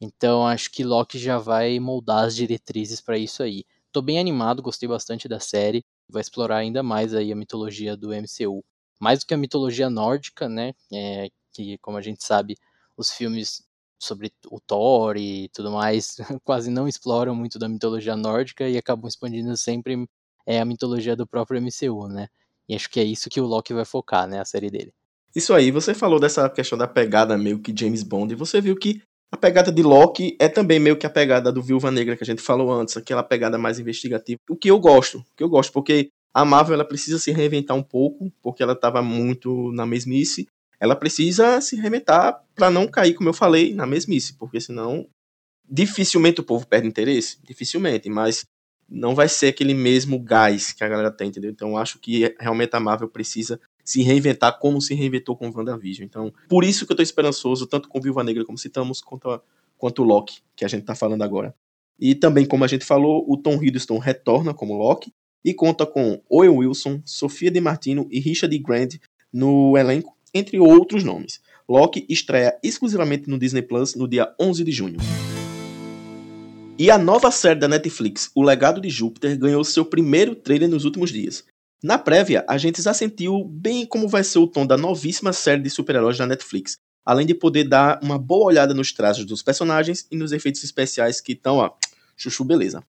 Então 0.00 0.46
acho 0.46 0.70
que 0.70 0.84
Loki 0.84 1.18
já 1.18 1.38
vai 1.38 1.78
moldar 1.80 2.24
as 2.24 2.36
diretrizes 2.36 3.00
para 3.00 3.18
isso 3.18 3.42
aí. 3.42 3.64
Tô 3.92 4.00
bem 4.00 4.18
animado, 4.18 4.62
gostei 4.62 4.88
bastante 4.88 5.28
da 5.28 5.40
série. 5.40 5.84
Vai 6.08 6.22
explorar 6.22 6.58
ainda 6.58 6.82
mais 6.82 7.14
aí 7.14 7.32
a 7.32 7.36
mitologia 7.36 7.96
do 7.96 8.12
MCU. 8.12 8.64
mais 9.00 9.20
do 9.20 9.26
que 9.26 9.34
a 9.34 9.36
mitologia 9.36 9.90
nórdica, 9.90 10.48
né? 10.48 10.74
É, 10.92 11.28
que, 11.52 11.78
como 11.78 11.96
a 11.96 12.02
gente 12.02 12.24
sabe, 12.24 12.56
os 12.96 13.10
filmes 13.10 13.62
sobre 13.98 14.32
o 14.50 14.60
Thor 14.60 15.16
e 15.16 15.48
tudo 15.52 15.70
mais 15.70 16.16
quase 16.44 16.70
não 16.70 16.86
exploram 16.86 17.34
muito 17.34 17.58
da 17.58 17.68
mitologia 17.68 18.16
nórdica 18.16 18.68
e 18.68 18.76
acabam 18.76 19.08
expandindo 19.08 19.56
sempre 19.56 20.06
é, 20.46 20.60
a 20.60 20.64
mitologia 20.64 21.16
do 21.16 21.26
próprio 21.26 21.60
MCU, 21.60 22.08
né? 22.08 22.28
E 22.68 22.74
acho 22.74 22.88
que 22.88 23.00
é 23.00 23.04
isso 23.04 23.30
que 23.30 23.40
o 23.40 23.46
Loki 23.46 23.74
vai 23.74 23.84
focar, 23.84 24.26
né? 24.26 24.40
A 24.40 24.44
série 24.44 24.70
dele. 24.70 24.92
Isso 25.34 25.52
aí, 25.52 25.70
você 25.70 25.94
falou 25.94 26.18
dessa 26.18 26.48
questão 26.48 26.76
da 26.78 26.86
pegada 26.86 27.36
meio 27.36 27.60
que 27.60 27.74
James 27.78 28.02
Bond, 28.02 28.32
e 28.32 28.36
você 28.36 28.60
viu 28.60 28.76
que 28.76 29.02
a 29.30 29.36
pegada 29.36 29.70
de 29.70 29.82
Loki 29.82 30.36
é 30.40 30.48
também 30.48 30.80
meio 30.80 30.96
que 30.96 31.06
a 31.06 31.10
pegada 31.10 31.52
do 31.52 31.62
Viúva 31.62 31.90
Negra 31.90 32.16
que 32.16 32.24
a 32.24 32.26
gente 32.26 32.40
falou 32.40 32.72
antes, 32.72 32.96
aquela 32.96 33.22
pegada 33.22 33.58
mais 33.58 33.78
investigativa. 33.78 34.40
O 34.48 34.56
que 34.56 34.70
eu 34.70 34.78
gosto, 34.78 35.18
o 35.18 35.24
que 35.36 35.42
eu 35.42 35.48
gosto, 35.48 35.70
porque 35.72 36.08
a 36.32 36.44
Marvel 36.44 36.74
ela 36.74 36.84
precisa 36.84 37.18
se 37.18 37.30
reinventar 37.30 37.76
um 37.76 37.82
pouco, 37.82 38.32
porque 38.42 38.62
ela 38.62 38.72
estava 38.72 39.02
muito 39.02 39.70
na 39.72 39.84
mesmice. 39.84 40.46
Ela 40.80 40.96
precisa 40.96 41.60
se 41.60 41.76
reinventar 41.76 42.42
para 42.54 42.70
não 42.70 42.86
cair, 42.86 43.14
como 43.14 43.28
eu 43.28 43.34
falei, 43.34 43.74
na 43.74 43.86
mesmice, 43.86 44.34
porque 44.34 44.60
senão 44.60 45.08
dificilmente 45.68 46.40
o 46.40 46.44
povo 46.44 46.66
perde 46.66 46.88
interesse, 46.88 47.38
dificilmente, 47.44 48.08
mas 48.08 48.46
não 48.88 49.14
vai 49.14 49.28
ser 49.28 49.48
aquele 49.48 49.74
mesmo 49.74 50.18
gás 50.18 50.72
que 50.72 50.82
a 50.82 50.88
galera 50.88 51.10
tem, 51.10 51.28
entendeu? 51.28 51.50
Então 51.50 51.76
acho 51.76 51.98
que 51.98 52.34
realmente 52.40 52.74
a 52.74 52.80
Marvel 52.80 53.08
precisa 53.08 53.60
se 53.84 54.02
reinventar 54.02 54.58
como 54.58 54.80
se 54.80 54.94
reinventou 54.94 55.36
com 55.36 55.50
WandaVision. 55.50 56.06
Então, 56.06 56.32
por 56.48 56.64
isso 56.64 56.86
que 56.86 56.92
eu 56.92 56.96
tô 56.96 57.02
esperançoso, 57.02 57.66
tanto 57.66 57.88
com 57.88 58.00
Viúva 58.00 58.22
Negra, 58.24 58.44
como 58.44 58.58
citamos, 58.58 59.00
quanto, 59.00 59.40
quanto 59.76 60.02
o 60.02 60.04
Loki, 60.04 60.40
que 60.54 60.64
a 60.64 60.68
gente 60.68 60.84
tá 60.84 60.94
falando 60.94 61.22
agora. 61.22 61.54
E 61.98 62.14
também, 62.14 62.46
como 62.46 62.64
a 62.64 62.68
gente 62.68 62.84
falou, 62.84 63.24
o 63.26 63.36
Tom 63.36 63.62
Hiddleston 63.62 63.98
retorna 63.98 64.54
como 64.54 64.76
Loki 64.76 65.12
e 65.44 65.54
conta 65.54 65.86
com 65.86 66.22
Owen 66.28 66.50
Wilson, 66.50 67.00
Sofia 67.04 67.50
de 67.50 67.60
Martino 67.60 68.06
e 68.10 68.20
Richard 68.20 68.56
Grant 68.58 68.96
no 69.32 69.76
elenco, 69.76 70.16
entre 70.34 70.58
outros 70.58 71.04
nomes. 71.04 71.40
Loki 71.68 72.06
estreia 72.08 72.58
exclusivamente 72.62 73.28
no 73.28 73.38
Disney 73.38 73.62
Plus 73.62 73.94
no 73.94 74.08
dia 74.08 74.34
11 74.40 74.64
de 74.64 74.72
junho. 74.72 74.96
E 76.78 76.90
a 76.90 76.96
nova 76.96 77.30
série 77.30 77.58
da 77.58 77.66
Netflix, 77.66 78.30
O 78.34 78.42
Legado 78.42 78.80
de 78.80 78.88
Júpiter, 78.88 79.36
ganhou 79.36 79.64
seu 79.64 79.84
primeiro 79.84 80.34
trailer 80.36 80.68
nos 80.68 80.84
últimos 80.84 81.10
dias. 81.10 81.44
Na 81.82 81.98
prévia, 81.98 82.44
a 82.48 82.56
gente 82.56 82.80
já 82.80 82.94
sentiu 82.94 83.44
bem 83.44 83.84
como 83.84 84.08
vai 84.08 84.24
ser 84.24 84.38
o 84.38 84.46
tom 84.46 84.66
da 84.66 84.76
novíssima 84.76 85.32
série 85.32 85.62
de 85.62 85.70
super-heróis 85.70 86.16
da 86.16 86.26
Netflix, 86.26 86.78
além 87.04 87.26
de 87.26 87.34
poder 87.34 87.64
dar 87.64 87.98
uma 88.02 88.18
boa 88.18 88.46
olhada 88.46 88.74
nos 88.74 88.92
trajes 88.92 89.24
dos 89.24 89.42
personagens 89.42 90.06
e 90.10 90.16
nos 90.16 90.32
efeitos 90.32 90.62
especiais 90.62 91.20
que 91.20 91.32
estão, 91.32 91.56
ó, 91.56 91.72
chuchu 92.16 92.44
beleza. 92.44 92.82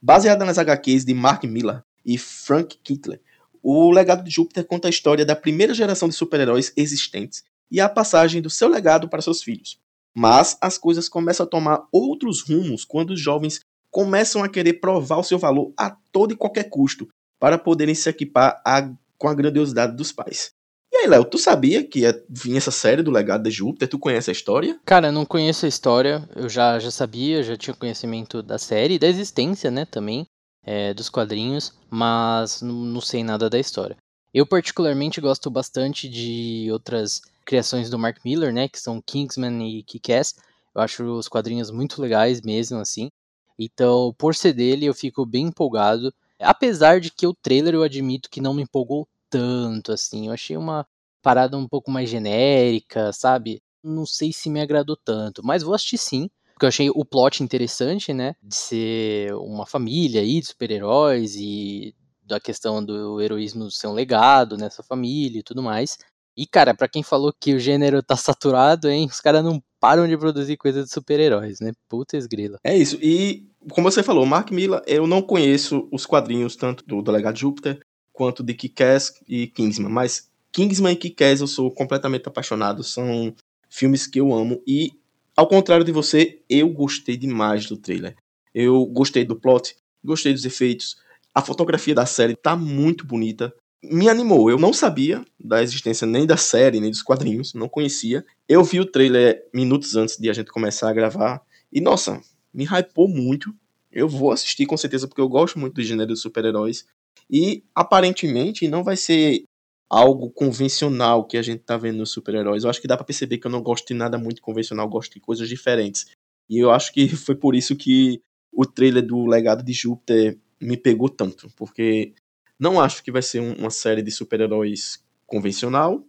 Baseada 0.00 0.44
nas 0.44 0.58
HQs 0.58 1.04
de 1.04 1.14
Mark 1.14 1.44
Millar 1.44 1.84
e 2.04 2.18
Frank 2.18 2.76
Kittle, 2.82 3.18
o 3.62 3.90
Legado 3.90 4.24
de 4.24 4.30
Júpiter 4.30 4.64
conta 4.64 4.88
a 4.88 4.90
história 4.90 5.24
da 5.24 5.36
primeira 5.36 5.72
geração 5.72 6.08
de 6.08 6.14
super-heróis 6.14 6.72
existentes 6.76 7.44
e 7.70 7.80
a 7.80 7.88
passagem 7.88 8.42
do 8.42 8.50
seu 8.50 8.68
legado 8.68 9.08
para 9.08 9.22
seus 9.22 9.42
filhos. 9.42 9.78
Mas 10.14 10.58
as 10.60 10.76
coisas 10.76 11.08
começam 11.08 11.44
a 11.44 11.48
tomar 11.48 11.86
outros 11.90 12.42
rumos 12.42 12.84
quando 12.84 13.10
os 13.10 13.20
jovens 13.20 13.60
começam 13.90 14.42
a 14.42 14.48
querer 14.48 14.74
provar 14.74 15.18
o 15.18 15.24
seu 15.24 15.38
valor 15.38 15.72
a 15.76 15.90
todo 16.10 16.32
e 16.32 16.36
qualquer 16.36 16.64
custo, 16.64 17.08
para 17.38 17.58
poderem 17.58 17.94
se 17.94 18.08
equipar 18.08 18.60
a, 18.64 18.90
com 19.18 19.28
a 19.28 19.34
grandiosidade 19.34 19.96
dos 19.96 20.12
pais. 20.12 20.52
E 20.92 20.96
aí, 20.98 21.06
Léo, 21.06 21.24
tu 21.24 21.38
sabia 21.38 21.82
que 21.82 22.00
ia 22.00 22.22
vir 22.28 22.56
essa 22.56 22.70
série 22.70 23.02
do 23.02 23.10
Legado 23.10 23.44
de 23.44 23.50
Júpiter? 23.50 23.88
Tu 23.88 23.98
conhece 23.98 24.30
a 24.30 24.32
história? 24.32 24.78
Cara, 24.84 25.08
eu 25.08 25.12
não 25.12 25.24
conheço 25.24 25.64
a 25.64 25.68
história. 25.68 26.28
Eu 26.36 26.48
já, 26.50 26.78
já 26.78 26.90
sabia, 26.90 27.42
já 27.42 27.56
tinha 27.56 27.74
conhecimento 27.74 28.42
da 28.42 28.58
série, 28.58 28.98
da 28.98 29.08
existência, 29.08 29.70
né, 29.70 29.86
também, 29.86 30.26
é, 30.64 30.94
dos 30.94 31.08
quadrinhos, 31.08 31.72
mas 31.90 32.62
não, 32.62 33.00
sei 33.00 33.24
nada 33.24 33.50
da 33.50 33.58
história. 33.58 33.96
Eu 34.32 34.46
particularmente 34.46 35.20
gosto 35.20 35.50
bastante 35.50 36.08
de 36.08 36.68
outras 36.72 37.20
criações 37.44 37.90
do 37.90 37.98
Mark 37.98 38.18
Miller, 38.24 38.52
né, 38.52 38.68
que 38.68 38.80
são 38.80 39.02
Kingsman 39.02 39.78
e 39.78 39.82
Kick-Ass. 39.82 40.36
Eu 40.74 40.80
acho 40.80 41.04
os 41.04 41.28
quadrinhos 41.28 41.70
muito 41.70 42.00
legais 42.00 42.40
mesmo, 42.40 42.78
assim. 42.78 43.10
Então, 43.58 44.14
por 44.16 44.34
ser 44.34 44.52
dele, 44.54 44.86
eu 44.86 44.94
fico 44.94 45.26
bem 45.26 45.46
empolgado. 45.46 46.12
Apesar 46.40 47.00
de 47.00 47.10
que 47.10 47.26
o 47.26 47.34
trailer 47.34 47.74
eu 47.74 47.82
admito 47.82 48.30
que 48.30 48.40
não 48.40 48.54
me 48.54 48.62
empolgou 48.62 49.06
tanto, 49.28 49.92
assim. 49.92 50.28
Eu 50.28 50.32
achei 50.32 50.56
uma 50.56 50.86
parada 51.22 51.56
um 51.56 51.68
pouco 51.68 51.90
mais 51.90 52.08
genérica, 52.08 53.12
sabe? 53.12 53.62
Não 53.82 54.06
sei 54.06 54.32
se 54.32 54.50
me 54.50 54.60
agradou 54.60 54.96
tanto, 54.96 55.44
mas 55.44 55.62
vou 55.62 55.74
assistir 55.74 55.98
sim. 55.98 56.30
Porque 56.62 56.66
eu 56.66 56.68
achei 56.68 56.90
o 56.90 57.04
plot 57.04 57.42
interessante, 57.42 58.14
né? 58.14 58.36
De 58.40 58.54
ser 58.54 59.34
uma 59.34 59.66
família 59.66 60.20
aí 60.20 60.38
de 60.38 60.46
super-heróis 60.46 61.34
e 61.34 61.92
da 62.22 62.38
questão 62.38 62.84
do 62.84 63.20
heroísmo 63.20 63.68
ser 63.68 63.88
um 63.88 63.92
legado 63.92 64.56
nessa 64.56 64.80
família 64.80 65.40
e 65.40 65.42
tudo 65.42 65.60
mais. 65.60 65.98
E, 66.36 66.46
cara, 66.46 66.72
para 66.72 66.86
quem 66.86 67.02
falou 67.02 67.32
que 67.32 67.52
o 67.52 67.58
gênero 67.58 68.00
tá 68.00 68.14
saturado, 68.16 68.88
hein? 68.88 69.08
Os 69.10 69.18
caras 69.18 69.42
não 69.42 69.60
param 69.80 70.06
de 70.06 70.16
produzir 70.16 70.56
coisa 70.56 70.84
de 70.84 70.88
super-heróis, 70.88 71.58
né? 71.58 71.72
Puta 71.88 72.16
esgrila. 72.16 72.58
É 72.62 72.76
isso. 72.76 72.96
E 73.02 73.44
como 73.72 73.90
você 73.90 74.00
falou, 74.00 74.24
Mark 74.24 74.52
Miller, 74.52 74.82
eu 74.86 75.04
não 75.04 75.20
conheço 75.20 75.88
os 75.90 76.06
quadrinhos 76.06 76.54
tanto 76.54 76.86
do 76.86 77.02
Delegado 77.02 77.36
Júpiter 77.36 77.80
quanto 78.12 78.40
de 78.40 78.54
Kick-Ass 78.54 79.14
e 79.26 79.48
Kingsman, 79.48 79.90
mas 79.90 80.30
Kingsman 80.52 80.92
e 80.92 80.96
Kick-Ass 80.96 81.40
eu 81.40 81.48
sou 81.48 81.72
completamente 81.72 82.28
apaixonado, 82.28 82.84
são 82.84 83.34
filmes 83.68 84.06
que 84.06 84.20
eu 84.20 84.32
amo 84.32 84.62
e 84.64 84.92
ao 85.36 85.46
contrário 85.46 85.84
de 85.84 85.92
você, 85.92 86.42
eu 86.48 86.68
gostei 86.68 87.16
demais 87.16 87.66
do 87.66 87.76
trailer. 87.76 88.16
Eu 88.54 88.84
gostei 88.86 89.24
do 89.24 89.36
plot, 89.36 89.74
gostei 90.04 90.32
dos 90.32 90.44
efeitos, 90.44 90.96
a 91.34 91.40
fotografia 91.40 91.94
da 91.94 92.04
série 92.04 92.36
tá 92.36 92.54
muito 92.54 93.06
bonita. 93.06 93.54
Me 93.82 94.08
animou. 94.08 94.50
Eu 94.50 94.58
não 94.58 94.72
sabia 94.72 95.24
da 95.40 95.62
existência 95.62 96.06
nem 96.06 96.26
da 96.26 96.36
série, 96.36 96.78
nem 96.78 96.90
dos 96.90 97.02
quadrinhos, 97.02 97.54
não 97.54 97.68
conhecia. 97.68 98.24
Eu 98.48 98.62
vi 98.62 98.78
o 98.78 98.86
trailer 98.86 99.42
minutos 99.52 99.96
antes 99.96 100.16
de 100.16 100.28
a 100.28 100.32
gente 100.32 100.52
começar 100.52 100.90
a 100.90 100.92
gravar 100.92 101.42
e 101.72 101.80
nossa, 101.80 102.20
me 102.52 102.64
hypou 102.64 103.08
muito. 103.08 103.52
Eu 103.90 104.08
vou 104.08 104.30
assistir 104.30 104.66
com 104.66 104.76
certeza, 104.76 105.08
porque 105.08 105.20
eu 105.20 105.28
gosto 105.28 105.58
muito 105.58 105.74
do 105.74 105.82
gênero 105.82 106.12
de 106.12 106.20
super-heróis. 106.20 106.84
E 107.30 107.64
aparentemente 107.74 108.68
não 108.68 108.84
vai 108.84 108.96
ser 108.96 109.44
algo 109.92 110.30
convencional 110.30 111.26
que 111.26 111.36
a 111.36 111.42
gente 111.42 111.64
tá 111.64 111.76
vendo 111.76 111.98
nos 111.98 112.10
super-heróis. 112.10 112.64
Eu 112.64 112.70
acho 112.70 112.80
que 112.80 112.88
dá 112.88 112.96
para 112.96 113.04
perceber 113.04 113.36
que 113.36 113.46
eu 113.46 113.50
não 113.50 113.62
gosto 113.62 113.88
de 113.88 113.92
nada 113.92 114.16
muito 114.16 114.40
convencional, 114.40 114.88
gosto 114.88 115.12
de 115.12 115.20
coisas 115.20 115.46
diferentes. 115.46 116.06
E 116.48 116.58
eu 116.58 116.70
acho 116.70 116.90
que 116.94 117.08
foi 117.14 117.34
por 117.34 117.54
isso 117.54 117.76
que 117.76 118.22
o 118.50 118.64
trailer 118.64 119.06
do 119.06 119.26
Legado 119.26 119.62
de 119.62 119.72
Júpiter 119.74 120.38
me 120.58 120.78
pegou 120.78 121.10
tanto, 121.10 121.50
porque 121.56 122.14
não 122.58 122.80
acho 122.80 123.02
que 123.02 123.12
vai 123.12 123.20
ser 123.20 123.40
uma 123.40 123.68
série 123.68 124.00
de 124.00 124.10
super-heróis 124.10 125.04
convencional, 125.26 126.02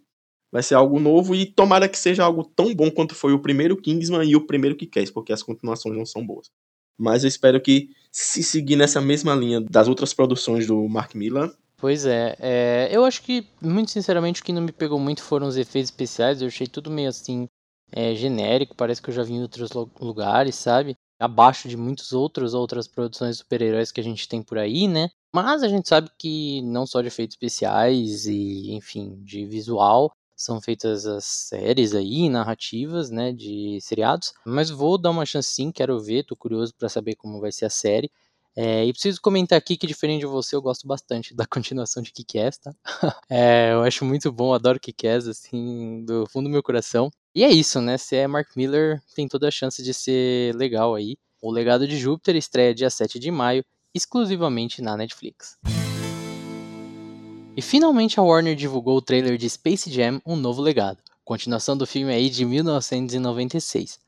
vai 0.50 0.62
ser 0.62 0.76
algo 0.76 0.98
novo 0.98 1.34
e 1.34 1.44
tomara 1.44 1.86
que 1.88 1.98
seja 1.98 2.24
algo 2.24 2.42
tão 2.42 2.74
bom 2.74 2.90
quanto 2.90 3.14
foi 3.14 3.34
o 3.34 3.42
primeiro 3.42 3.76
Kingsman 3.76 4.26
e 4.26 4.34
o 4.34 4.46
primeiro 4.46 4.76
Kick-Ass, 4.76 5.10
porque 5.10 5.32
as 5.32 5.42
continuações 5.42 5.94
não 5.94 6.06
são 6.06 6.24
boas. 6.24 6.50
Mas 6.96 7.22
eu 7.22 7.28
espero 7.28 7.60
que 7.60 7.90
se 8.10 8.42
seguir 8.42 8.76
nessa 8.76 9.00
mesma 9.00 9.34
linha 9.34 9.60
das 9.60 9.88
outras 9.88 10.14
produções 10.14 10.66
do 10.66 10.88
Mark 10.88 11.14
Millar. 11.14 11.52
Pois 11.84 12.06
é, 12.06 12.34
é, 12.40 12.88
eu 12.90 13.04
acho 13.04 13.20
que, 13.22 13.46
muito 13.60 13.90
sinceramente, 13.90 14.40
o 14.40 14.44
que 14.44 14.54
não 14.54 14.62
me 14.62 14.72
pegou 14.72 14.98
muito 14.98 15.22
foram 15.22 15.46
os 15.46 15.58
efeitos 15.58 15.90
especiais, 15.90 16.40
eu 16.40 16.48
achei 16.48 16.66
tudo 16.66 16.90
meio 16.90 17.10
assim, 17.10 17.46
é, 17.92 18.14
genérico, 18.14 18.74
parece 18.74 19.02
que 19.02 19.10
eu 19.10 19.14
já 19.14 19.22
vi 19.22 19.34
em 19.34 19.42
outros 19.42 19.68
lugares, 20.00 20.54
sabe? 20.54 20.96
Abaixo 21.20 21.68
de 21.68 21.76
muitas 21.76 22.14
outras 22.14 22.54
outras 22.54 22.88
produções 22.88 23.36
de 23.36 23.42
super-heróis 23.42 23.92
que 23.92 24.00
a 24.00 24.02
gente 24.02 24.26
tem 24.26 24.42
por 24.42 24.56
aí, 24.56 24.88
né? 24.88 25.10
Mas 25.30 25.62
a 25.62 25.68
gente 25.68 25.86
sabe 25.86 26.08
que 26.18 26.62
não 26.62 26.86
só 26.86 27.02
de 27.02 27.08
efeitos 27.08 27.34
especiais 27.34 28.24
e, 28.24 28.72
enfim, 28.72 29.22
de 29.22 29.44
visual, 29.44 30.10
são 30.34 30.62
feitas 30.62 31.04
as 31.04 31.26
séries 31.26 31.94
aí, 31.94 32.30
narrativas, 32.30 33.10
né, 33.10 33.30
de 33.30 33.78
seriados. 33.82 34.32
Mas 34.46 34.70
vou 34.70 34.96
dar 34.96 35.10
uma 35.10 35.26
chance 35.26 35.50
sim, 35.50 35.70
quero 35.70 36.00
ver, 36.00 36.24
tô 36.24 36.34
curioso 36.34 36.72
para 36.78 36.88
saber 36.88 37.14
como 37.14 37.42
vai 37.42 37.52
ser 37.52 37.66
a 37.66 37.70
série. 37.70 38.10
É, 38.56 38.84
e 38.84 38.92
preciso 38.92 39.20
comentar 39.20 39.58
aqui 39.58 39.76
que, 39.76 39.86
diferente 39.86 40.20
de 40.20 40.26
você, 40.26 40.54
eu 40.54 40.62
gosto 40.62 40.86
bastante 40.86 41.34
da 41.34 41.44
continuação 41.50 42.02
de 42.02 42.12
Kick-Ass, 42.12 42.58
tá? 42.58 42.74
É, 43.28 43.72
eu 43.72 43.82
acho 43.82 44.04
muito 44.04 44.30
bom, 44.30 44.54
adoro 44.54 44.78
Kick-Ass, 44.78 45.26
assim, 45.26 46.04
do 46.04 46.26
fundo 46.28 46.44
do 46.48 46.52
meu 46.52 46.62
coração. 46.62 47.10
E 47.34 47.42
é 47.42 47.50
isso, 47.50 47.80
né? 47.80 47.98
Se 47.98 48.14
é 48.14 48.26
Mark 48.28 48.50
Miller, 48.54 49.02
tem 49.14 49.26
toda 49.26 49.48
a 49.48 49.50
chance 49.50 49.82
de 49.82 49.92
ser 49.92 50.54
legal 50.54 50.94
aí. 50.94 51.16
O 51.42 51.50
Legado 51.50 51.86
de 51.86 51.98
Júpiter 51.98 52.36
estreia 52.36 52.74
dia 52.74 52.88
7 52.88 53.18
de 53.18 53.30
maio, 53.30 53.64
exclusivamente 53.92 54.80
na 54.80 54.96
Netflix. 54.96 55.58
E 57.56 57.62
finalmente 57.62 58.18
a 58.18 58.22
Warner 58.22 58.56
divulgou 58.56 58.96
o 58.96 59.02
trailer 59.02 59.36
de 59.36 59.48
Space 59.50 59.90
Jam 59.90 60.20
Um 60.24 60.36
Novo 60.36 60.62
Legado, 60.62 60.98
continuação 61.24 61.76
do 61.76 61.86
filme 61.86 62.12
aí 62.12 62.30
de 62.30 62.44
1996. 62.44 64.03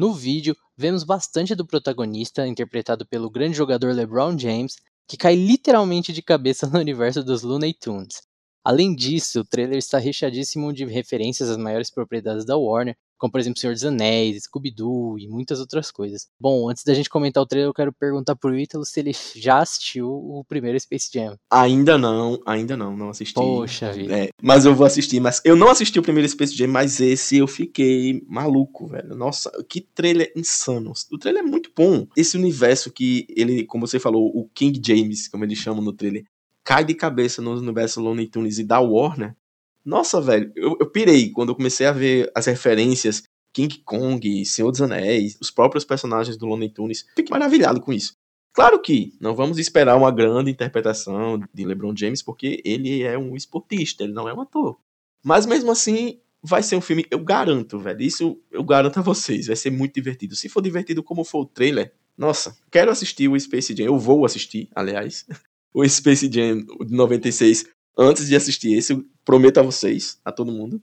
No 0.00 0.14
vídeo, 0.14 0.56
vemos 0.78 1.04
bastante 1.04 1.54
do 1.54 1.66
protagonista, 1.66 2.48
interpretado 2.48 3.04
pelo 3.04 3.28
grande 3.28 3.54
jogador 3.54 3.94
LeBron 3.94 4.38
James, 4.38 4.76
que 5.06 5.14
cai 5.14 5.34
literalmente 5.34 6.10
de 6.10 6.22
cabeça 6.22 6.66
no 6.72 6.78
universo 6.78 7.22
dos 7.22 7.42
Looney 7.42 7.74
Tunes. 7.74 8.22
Além 8.64 8.94
disso, 8.94 9.40
o 9.40 9.44
trailer 9.44 9.76
está 9.76 9.98
recheadíssimo 9.98 10.72
de 10.72 10.86
referências 10.86 11.50
às 11.50 11.58
maiores 11.58 11.90
propriedades 11.90 12.46
da 12.46 12.56
Warner, 12.56 12.96
como 13.20 13.30
por 13.30 13.38
exemplo 13.38 13.60
Senhor 13.60 13.74
dos 13.74 13.84
Anéis, 13.84 14.44
Scooby-Doo 14.44 15.18
e 15.18 15.28
muitas 15.28 15.60
outras 15.60 15.90
coisas. 15.90 16.26
Bom, 16.40 16.70
antes 16.70 16.82
da 16.82 16.94
gente 16.94 17.10
comentar 17.10 17.42
o 17.42 17.46
trailer, 17.46 17.68
eu 17.68 17.74
quero 17.74 17.92
perguntar 17.92 18.34
pro 18.34 18.58
Ítalo 18.58 18.84
se 18.84 18.98
ele 18.98 19.12
já 19.36 19.58
assistiu 19.58 20.08
o 20.08 20.42
primeiro 20.48 20.80
Space 20.80 21.10
Jam. 21.12 21.36
Ainda 21.50 21.98
não, 21.98 22.40
ainda 22.46 22.76
não, 22.76 22.96
não 22.96 23.10
assisti. 23.10 23.34
Poxa 23.34 23.92
vida. 23.92 24.16
É, 24.16 24.28
mas 24.42 24.64
eu 24.64 24.74
vou 24.74 24.86
assistir, 24.86 25.20
mas 25.20 25.42
eu 25.44 25.54
não 25.54 25.68
assisti 25.68 25.98
o 25.98 26.02
primeiro 26.02 26.28
Space 26.28 26.56
Jam, 26.56 26.68
mas 26.68 26.98
esse 26.98 27.36
eu 27.36 27.46
fiquei 27.46 28.22
maluco, 28.26 28.88
velho. 28.88 29.14
Nossa, 29.14 29.50
que 29.68 29.82
trailer 29.82 30.32
insano. 30.34 30.92
O 31.12 31.18
trailer 31.18 31.44
é 31.44 31.46
muito 31.46 31.70
bom. 31.76 32.06
Esse 32.16 32.38
universo 32.38 32.90
que 32.90 33.26
ele, 33.36 33.64
como 33.66 33.86
você 33.86 34.00
falou, 34.00 34.26
o 34.34 34.48
King 34.54 34.80
James, 34.84 35.28
como 35.28 35.44
eles 35.44 35.58
chamam 35.58 35.82
no 35.82 35.92
trailer, 35.92 36.24
cai 36.64 36.84
de 36.84 36.94
cabeça 36.94 37.42
no 37.42 37.52
universo 37.52 38.00
Looney 38.00 38.28
Tunes 38.28 38.58
e 38.58 38.64
da 38.64 38.80
Warner, 38.80 39.36
nossa, 39.84 40.20
velho, 40.20 40.52
eu, 40.54 40.76
eu 40.80 40.90
pirei 40.90 41.30
quando 41.30 41.50
eu 41.50 41.54
comecei 41.54 41.86
a 41.86 41.92
ver 41.92 42.30
as 42.34 42.46
referências 42.46 43.22
King 43.52 43.78
Kong, 43.84 44.44
Senhor 44.44 44.70
dos 44.70 44.80
Anéis, 44.80 45.36
os 45.40 45.50
próprios 45.50 45.84
personagens 45.84 46.36
do 46.36 46.46
Looney 46.46 46.70
Tunes. 46.70 47.04
Fiquei 47.16 47.30
maravilhado 47.30 47.80
com 47.80 47.92
isso. 47.92 48.14
Claro 48.52 48.80
que 48.80 49.12
não 49.20 49.34
vamos 49.34 49.58
esperar 49.58 49.96
uma 49.96 50.10
grande 50.10 50.50
interpretação 50.50 51.40
de 51.52 51.64
LeBron 51.64 51.94
James, 51.96 52.22
porque 52.22 52.60
ele 52.64 53.02
é 53.02 53.16
um 53.16 53.36
esportista, 53.36 54.02
ele 54.02 54.12
não 54.12 54.28
é 54.28 54.34
um 54.34 54.40
ator. 54.40 54.78
Mas 55.22 55.46
mesmo 55.46 55.70
assim, 55.70 56.20
vai 56.42 56.62
ser 56.62 56.76
um 56.76 56.80
filme, 56.80 57.06
eu 57.10 57.20
garanto, 57.20 57.78
velho. 57.78 58.02
Isso 58.02 58.40
eu 58.50 58.64
garanto 58.64 58.98
a 58.98 59.02
vocês, 59.02 59.46
vai 59.46 59.56
ser 59.56 59.70
muito 59.70 59.94
divertido. 59.94 60.34
Se 60.34 60.48
for 60.48 60.60
divertido 60.60 61.02
como 61.02 61.24
foi 61.24 61.42
o 61.42 61.46
trailer, 61.46 61.92
nossa, 62.16 62.56
quero 62.70 62.90
assistir 62.90 63.28
o 63.28 63.38
Space 63.38 63.74
Jam. 63.74 63.86
Eu 63.86 63.98
vou 63.98 64.24
assistir, 64.24 64.68
aliás, 64.74 65.26
o 65.72 65.88
Space 65.88 66.30
Jam 66.30 66.64
de 66.84 66.92
96 66.92 67.66
antes 68.00 68.26
de 68.26 68.34
assistir 68.34 68.72
esse, 68.72 68.94
eu 68.94 69.04
prometo 69.24 69.58
a 69.58 69.62
vocês, 69.62 70.18
a 70.24 70.32
todo 70.32 70.50
mundo. 70.50 70.82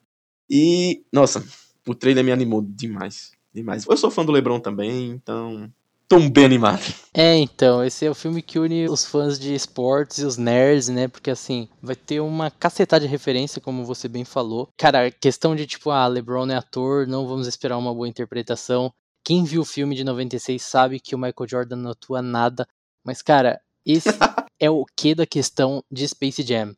E, 0.49 1.03
nossa, 1.11 1.43
o 1.85 1.95
trailer 1.95 2.23
me 2.23 2.31
animou 2.31 2.61
demais. 2.61 3.31
Demais. 3.53 3.85
Eu 3.87 3.97
sou 3.97 4.11
fã 4.11 4.23
do 4.23 4.31
LeBron 4.31 4.59
também, 4.59 5.09
então. 5.09 5.71
Tô 6.07 6.19
bem 6.29 6.45
animado. 6.45 6.81
É, 7.13 7.35
então, 7.35 7.83
esse 7.83 8.05
é 8.05 8.09
o 8.09 8.15
filme 8.15 8.41
que 8.41 8.59
une 8.59 8.87
os 8.87 9.03
fãs 9.03 9.37
de 9.37 9.53
esportes 9.53 10.19
e 10.19 10.25
os 10.25 10.37
nerds, 10.37 10.87
né? 10.87 11.07
Porque 11.07 11.31
assim, 11.31 11.67
vai 11.81 11.95
ter 11.95 12.21
uma 12.21 12.49
cacetada 12.49 13.03
de 13.03 13.11
referência, 13.11 13.59
como 13.59 13.83
você 13.83 14.07
bem 14.07 14.23
falou. 14.23 14.69
Cara, 14.77 15.11
questão 15.11 15.53
de 15.55 15.65
tipo, 15.65 15.89
ah, 15.89 16.07
LeBron 16.07 16.47
é 16.49 16.55
ator, 16.55 17.07
não 17.07 17.27
vamos 17.27 17.47
esperar 17.47 17.77
uma 17.77 17.93
boa 17.93 18.07
interpretação. 18.07 18.93
Quem 19.25 19.43
viu 19.43 19.63
o 19.63 19.65
filme 19.65 19.95
de 19.95 20.05
96 20.05 20.61
sabe 20.61 20.99
que 20.99 21.13
o 21.13 21.17
Michael 21.17 21.49
Jordan 21.49 21.75
não 21.75 21.91
atua 21.91 22.21
nada. 22.21 22.65
Mas, 23.03 23.21
cara, 23.21 23.59
esse 23.85 24.07
é 24.61 24.69
o 24.69 24.85
que 24.95 25.13
da 25.13 25.25
questão 25.25 25.83
de 25.91 26.07
Space 26.07 26.41
Jam 26.43 26.73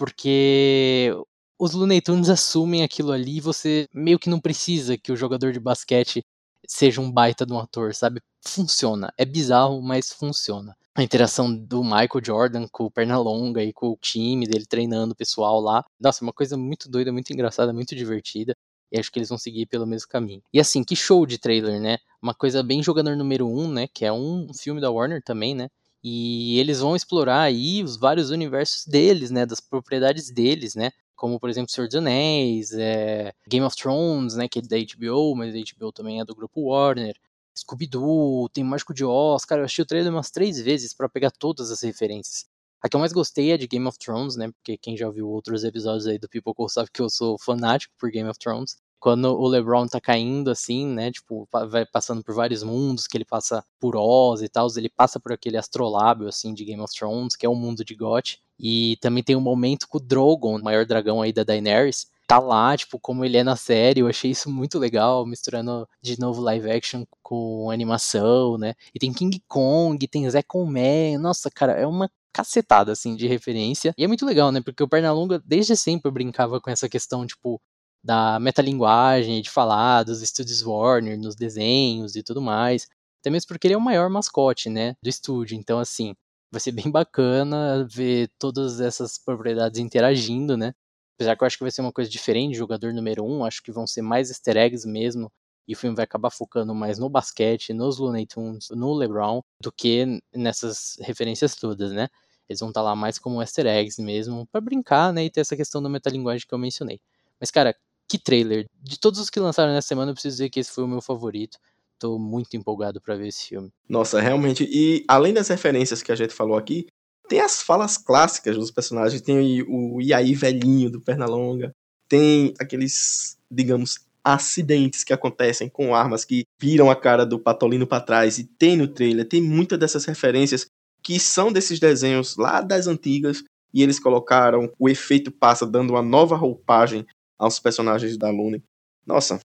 porque 0.00 1.14
os 1.58 1.74
Looney 1.74 2.00
Tunes 2.00 2.30
assumem 2.30 2.82
aquilo 2.82 3.12
ali 3.12 3.36
e 3.36 3.40
você 3.40 3.86
meio 3.92 4.18
que 4.18 4.30
não 4.30 4.40
precisa 4.40 4.96
que 4.96 5.12
o 5.12 5.16
jogador 5.16 5.52
de 5.52 5.60
basquete 5.60 6.24
seja 6.66 7.02
um 7.02 7.12
baita 7.12 7.44
de 7.44 7.52
um 7.52 7.58
ator, 7.58 7.94
sabe? 7.94 8.22
Funciona. 8.42 9.12
É 9.18 9.26
bizarro, 9.26 9.82
mas 9.82 10.10
funciona. 10.10 10.74
A 10.94 11.02
interação 11.02 11.54
do 11.54 11.84
Michael 11.84 12.24
Jordan 12.24 12.66
com 12.72 12.84
o 12.84 12.90
Pernalonga 12.90 13.62
e 13.62 13.74
com 13.74 13.90
o 13.90 13.98
time 14.00 14.46
dele 14.46 14.64
treinando 14.64 15.12
o 15.12 15.16
pessoal 15.16 15.60
lá. 15.60 15.84
Nossa, 16.00 16.24
uma 16.24 16.32
coisa 16.32 16.56
muito 16.56 16.88
doida, 16.88 17.12
muito 17.12 17.30
engraçada, 17.30 17.70
muito 17.70 17.94
divertida. 17.94 18.56
E 18.90 18.98
acho 18.98 19.12
que 19.12 19.18
eles 19.18 19.28
vão 19.28 19.36
seguir 19.36 19.66
pelo 19.66 19.86
mesmo 19.86 20.08
caminho. 20.08 20.42
E 20.50 20.58
assim, 20.58 20.82
que 20.82 20.96
show 20.96 21.26
de 21.26 21.36
trailer, 21.36 21.78
né? 21.78 21.98
Uma 22.22 22.32
coisa 22.32 22.62
bem 22.62 22.82
jogador 22.82 23.14
número 23.16 23.46
um, 23.46 23.70
né? 23.70 23.86
Que 23.86 24.06
é 24.06 24.12
um 24.12 24.48
filme 24.54 24.80
da 24.80 24.90
Warner 24.90 25.22
também, 25.22 25.54
né? 25.54 25.68
E 26.02 26.58
eles 26.58 26.80
vão 26.80 26.96
explorar 26.96 27.42
aí 27.42 27.82
os 27.82 27.96
vários 27.96 28.30
universos 28.30 28.86
deles, 28.86 29.30
né? 29.30 29.44
Das 29.44 29.60
propriedades 29.60 30.30
deles, 30.30 30.74
né? 30.74 30.90
Como, 31.14 31.38
por 31.38 31.50
exemplo, 31.50 31.70
Senhor 31.70 31.86
dos 31.86 31.96
Anéis, 31.96 32.72
é, 32.72 33.34
Game 33.46 33.64
of 33.64 33.76
Thrones, 33.76 34.34
né? 34.34 34.48
Que 34.48 34.60
é 34.60 34.62
da 34.62 34.76
HBO, 34.76 35.36
mas 35.36 35.54
a 35.54 35.58
HBO 35.58 35.92
também 35.92 36.20
é 36.20 36.24
do 36.24 36.34
grupo 36.34 36.62
Warner. 36.62 37.14
Scooby-Doo, 37.56 38.48
tem 38.48 38.64
Mágico 38.64 38.94
de 38.94 39.04
Oz. 39.04 39.44
Cara, 39.44 39.60
eu 39.60 39.64
assisti 39.64 39.82
o 39.82 39.86
trailer 39.86 40.12
umas 40.12 40.30
três 40.30 40.60
vezes 40.60 40.94
para 40.94 41.08
pegar 41.08 41.30
todas 41.30 41.70
as 41.70 41.82
referências. 41.82 42.46
A 42.82 42.88
que 42.88 42.96
eu 42.96 43.00
mais 43.00 43.12
gostei 43.12 43.52
é 43.52 43.58
de 43.58 43.66
Game 43.66 43.86
of 43.86 43.98
Thrones, 43.98 44.36
né? 44.36 44.50
Porque 44.52 44.78
quem 44.78 44.96
já 44.96 45.10
viu 45.10 45.28
outros 45.28 45.64
episódios 45.64 46.06
aí 46.06 46.18
do 46.18 46.28
People 46.28 46.54
sabe 46.70 46.88
que 46.90 47.02
eu 47.02 47.10
sou 47.10 47.38
fanático 47.38 47.94
por 47.98 48.10
Game 48.10 48.28
of 48.28 48.38
Thrones 48.38 48.76
quando 49.00 49.24
o 49.24 49.48
LeBron 49.48 49.86
tá 49.86 50.00
caindo 50.00 50.50
assim, 50.50 50.86
né, 50.86 51.10
tipo, 51.10 51.48
vai 51.68 51.86
passando 51.86 52.22
por 52.22 52.34
vários 52.34 52.62
mundos, 52.62 53.06
que 53.06 53.16
ele 53.16 53.24
passa 53.24 53.64
por 53.80 53.96
Oz 53.96 54.42
e 54.42 54.48
tal, 54.48 54.68
ele 54.76 54.90
passa 54.90 55.18
por 55.18 55.32
aquele 55.32 55.56
astrolábio 55.56 56.28
assim 56.28 56.52
de 56.52 56.64
Game 56.64 56.82
of 56.82 56.94
Thrones, 56.94 57.34
que 57.34 57.46
é 57.46 57.48
o 57.48 57.54
mundo 57.54 57.84
de 57.84 57.94
Goth, 57.94 58.36
e 58.58 58.98
também 59.00 59.22
tem 59.22 59.34
um 59.34 59.40
momento 59.40 59.88
com 59.88 59.96
o 59.96 60.00
Drogon, 60.00 60.58
o 60.58 60.62
maior 60.62 60.84
dragão 60.84 61.22
aí 61.22 61.32
da 61.32 61.42
Daenerys, 61.42 62.06
tá 62.26 62.38
lá, 62.38 62.76
tipo, 62.76 63.00
como 63.00 63.24
ele 63.24 63.38
é 63.38 63.42
na 63.42 63.56
série, 63.56 64.00
eu 64.00 64.06
achei 64.06 64.30
isso 64.30 64.50
muito 64.50 64.78
legal, 64.78 65.26
misturando 65.26 65.88
de 66.02 66.20
novo 66.20 66.40
live 66.42 66.70
action 66.70 67.04
com 67.22 67.70
animação, 67.70 68.58
né, 68.58 68.74
e 68.94 68.98
tem 68.98 69.12
King 69.12 69.42
Kong, 69.48 70.06
tem 70.06 70.28
Zé 70.28 70.44
Man, 70.54 71.18
nossa, 71.18 71.50
cara, 71.50 71.72
é 71.72 71.86
uma 71.86 72.08
cacetada, 72.32 72.92
assim, 72.92 73.16
de 73.16 73.26
referência. 73.26 73.92
E 73.98 74.04
é 74.04 74.06
muito 74.06 74.24
legal, 74.24 74.52
né? 74.52 74.60
Porque 74.60 74.82
o 74.82 74.88
Pernalonga 74.88 75.42
desde 75.44 75.76
sempre 75.76 76.10
brincava 76.10 76.60
com 76.60 76.70
essa 76.70 76.88
questão, 76.88 77.26
tipo, 77.26 77.60
da 78.02 78.40
metalinguagem, 78.40 79.42
de 79.42 79.50
falar 79.50 80.02
dos 80.04 80.22
estúdios 80.22 80.62
Warner, 80.62 81.18
nos 81.18 81.34
desenhos 81.36 82.16
e 82.16 82.22
tudo 82.22 82.40
mais. 82.40 82.88
Até 83.20 83.30
mesmo 83.30 83.48
porque 83.48 83.66
ele 83.66 83.74
é 83.74 83.76
o 83.76 83.80
maior 83.80 84.08
mascote, 84.08 84.70
né, 84.70 84.96
do 85.02 85.08
estúdio. 85.08 85.56
Então, 85.56 85.78
assim, 85.78 86.14
vai 86.50 86.60
ser 86.60 86.72
bem 86.72 86.90
bacana 86.90 87.86
ver 87.90 88.30
todas 88.38 88.80
essas 88.80 89.18
propriedades 89.18 89.78
interagindo, 89.78 90.56
né. 90.56 90.74
Apesar 91.16 91.36
que 91.36 91.42
eu 91.44 91.46
acho 91.46 91.58
que 91.58 91.64
vai 91.64 91.70
ser 91.70 91.82
uma 91.82 91.92
coisa 91.92 92.10
diferente, 92.10 92.56
jogador 92.56 92.94
número 92.94 93.24
um, 93.24 93.44
acho 93.44 93.62
que 93.62 93.70
vão 93.70 93.86
ser 93.86 94.02
mais 94.02 94.30
easter 94.30 94.56
eggs 94.56 94.88
mesmo, 94.88 95.30
e 95.68 95.74
o 95.74 95.76
filme 95.76 95.94
vai 95.94 96.04
acabar 96.04 96.30
focando 96.30 96.74
mais 96.74 96.98
no 96.98 97.08
basquete, 97.10 97.74
nos 97.74 97.98
Looney 97.98 98.26
Tunes, 98.26 98.68
no 98.70 98.94
LeBron, 98.94 99.42
do 99.60 99.70
que 99.70 100.20
nessas 100.34 100.96
referências 101.00 101.54
todas, 101.54 101.92
né. 101.92 102.08
Eles 102.48 102.60
vão 102.60 102.70
estar 102.70 102.80
tá 102.80 102.84
lá 102.84 102.96
mais 102.96 103.18
como 103.18 103.42
easter 103.42 103.66
eggs 103.66 104.02
mesmo, 104.02 104.46
para 104.50 104.60
brincar, 104.62 105.12
né, 105.12 105.24
e 105.24 105.30
ter 105.30 105.42
essa 105.42 105.56
questão 105.56 105.82
da 105.82 105.88
metalinguagem 105.90 106.46
que 106.48 106.54
eu 106.54 106.58
mencionei. 106.58 107.00
Mas, 107.38 107.50
cara, 107.50 107.76
que 108.10 108.18
trailer. 108.18 108.66
De 108.82 108.98
todos 108.98 109.20
os 109.20 109.30
que 109.30 109.38
lançaram 109.38 109.72
nessa 109.72 109.86
semana, 109.86 110.10
eu 110.10 110.14
preciso 110.14 110.34
dizer 110.34 110.50
que 110.50 110.58
esse 110.58 110.72
foi 110.72 110.82
o 110.82 110.88
meu 110.88 111.00
favorito. 111.00 111.56
Tô 111.96 112.18
muito 112.18 112.56
empolgado 112.56 113.00
para 113.00 113.14
ver 113.14 113.28
esse 113.28 113.46
filme. 113.46 113.70
Nossa, 113.88 114.20
realmente. 114.20 114.68
E 114.68 115.04
além 115.06 115.32
das 115.32 115.46
referências 115.46 116.02
que 116.02 116.10
a 116.10 116.16
gente 116.16 116.34
falou 116.34 116.58
aqui, 116.58 116.88
tem 117.28 117.40
as 117.40 117.62
falas 117.62 117.96
clássicas 117.96 118.56
dos 118.56 118.72
personagens. 118.72 119.22
Tem 119.22 119.62
o 119.62 120.00
Iaí 120.00 120.34
velhinho 120.34 120.90
do 120.90 121.00
Pernalonga. 121.00 121.70
Tem 122.08 122.52
aqueles, 122.58 123.38
digamos, 123.48 124.00
acidentes 124.24 125.04
que 125.04 125.12
acontecem 125.12 125.68
com 125.68 125.94
armas 125.94 126.24
que 126.24 126.42
viram 126.60 126.90
a 126.90 126.96
cara 126.96 127.24
do 127.24 127.38
Patolino 127.38 127.86
para 127.86 128.02
trás. 128.02 128.38
E 128.38 128.44
tem 128.44 128.76
no 128.76 128.88
trailer, 128.88 129.28
tem 129.28 129.40
muitas 129.40 129.78
dessas 129.78 130.04
referências 130.04 130.66
que 131.00 131.20
são 131.20 131.52
desses 131.52 131.78
desenhos 131.78 132.36
lá 132.36 132.60
das 132.60 132.88
antigas. 132.88 133.44
E 133.72 133.84
eles 133.84 134.00
colocaram 134.00 134.72
o 134.80 134.88
efeito 134.88 135.30
passa 135.30 135.64
dando 135.64 135.90
uma 135.90 136.02
nova 136.02 136.34
roupagem 136.34 137.06
aos 137.40 137.58
personagens 137.58 138.18
da 138.18 138.30
Lune. 138.30 138.62
Nossa, 139.06 139.40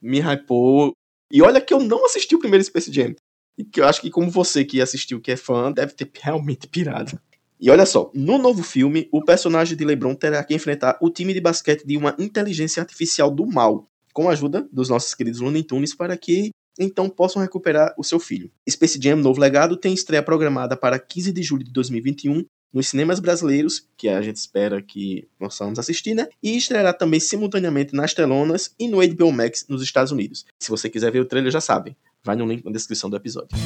me 0.00 0.20
hypou. 0.20 0.92
E 1.32 1.40
olha 1.40 1.60
que 1.60 1.72
eu 1.72 1.80
não 1.80 2.04
assisti 2.04 2.34
o 2.34 2.38
primeiro 2.38 2.62
Space 2.62 2.92
Jam. 2.92 3.14
E 3.56 3.64
que 3.64 3.80
eu 3.80 3.86
acho 3.86 4.00
que, 4.02 4.10
como 4.10 4.30
você 4.30 4.64
que 4.64 4.80
assistiu, 4.80 5.20
que 5.20 5.32
é 5.32 5.36
fã, 5.36 5.72
deve 5.72 5.94
ter 5.94 6.10
realmente 6.20 6.68
pirado. 6.68 7.18
E 7.58 7.70
olha 7.70 7.86
só, 7.86 8.10
no 8.14 8.38
novo 8.38 8.62
filme, 8.62 9.08
o 9.10 9.22
personagem 9.24 9.76
de 9.76 9.84
LeBron 9.84 10.14
terá 10.14 10.42
que 10.44 10.54
enfrentar 10.54 10.98
o 11.00 11.10
time 11.10 11.32
de 11.32 11.40
basquete 11.40 11.84
de 11.84 11.96
uma 11.96 12.14
inteligência 12.18 12.80
artificial 12.80 13.30
do 13.30 13.46
mal, 13.46 13.86
com 14.12 14.28
a 14.28 14.32
ajuda 14.32 14.68
dos 14.72 14.88
nossos 14.88 15.14
queridos 15.14 15.40
Looney 15.40 15.62
Tunes, 15.62 15.94
para 15.94 16.16
que 16.16 16.50
então 16.78 17.10
possam 17.10 17.42
recuperar 17.42 17.94
o 17.98 18.04
seu 18.04 18.18
filho. 18.18 18.50
Space 18.68 18.98
Jam 19.00 19.16
Novo 19.16 19.40
Legado 19.40 19.76
tem 19.76 19.92
estreia 19.92 20.22
programada 20.22 20.76
para 20.76 20.98
15 20.98 21.32
de 21.32 21.42
julho 21.42 21.64
de 21.64 21.72
2021 21.72 22.44
nos 22.72 22.88
cinemas 22.88 23.18
brasileiros, 23.18 23.86
que 23.96 24.08
a 24.08 24.22
gente 24.22 24.36
espera 24.36 24.80
que 24.80 25.28
possamos 25.38 25.78
assistir, 25.78 26.14
né? 26.14 26.28
E 26.42 26.56
estreará 26.56 26.92
também 26.92 27.18
simultaneamente 27.18 27.94
nas 27.94 28.14
telonas 28.14 28.74
e 28.78 28.86
no 28.86 28.98
HBO 28.98 29.32
Max 29.32 29.66
nos 29.68 29.82
Estados 29.82 30.12
Unidos. 30.12 30.46
Se 30.58 30.70
você 30.70 30.88
quiser 30.88 31.10
ver 31.10 31.20
o 31.20 31.24
trailer, 31.24 31.50
já 31.50 31.60
sabe. 31.60 31.96
Vai 32.22 32.36
no 32.36 32.46
link 32.46 32.64
na 32.64 32.70
descrição 32.70 33.10
do 33.10 33.16
episódio. 33.16 33.56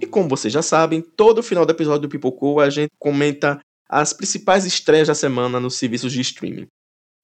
E 0.00 0.06
como 0.06 0.28
vocês 0.28 0.52
já 0.52 0.62
sabem, 0.62 1.00
todo 1.00 1.42
final 1.42 1.66
do 1.66 1.72
episódio 1.72 2.02
do 2.02 2.08
Pipocou 2.08 2.60
a 2.60 2.70
gente 2.70 2.90
comenta 2.98 3.60
as 3.88 4.12
principais 4.12 4.64
estreias 4.64 5.08
da 5.08 5.14
semana 5.14 5.60
nos 5.60 5.76
serviços 5.76 6.12
de 6.12 6.20
streaming. 6.20 6.66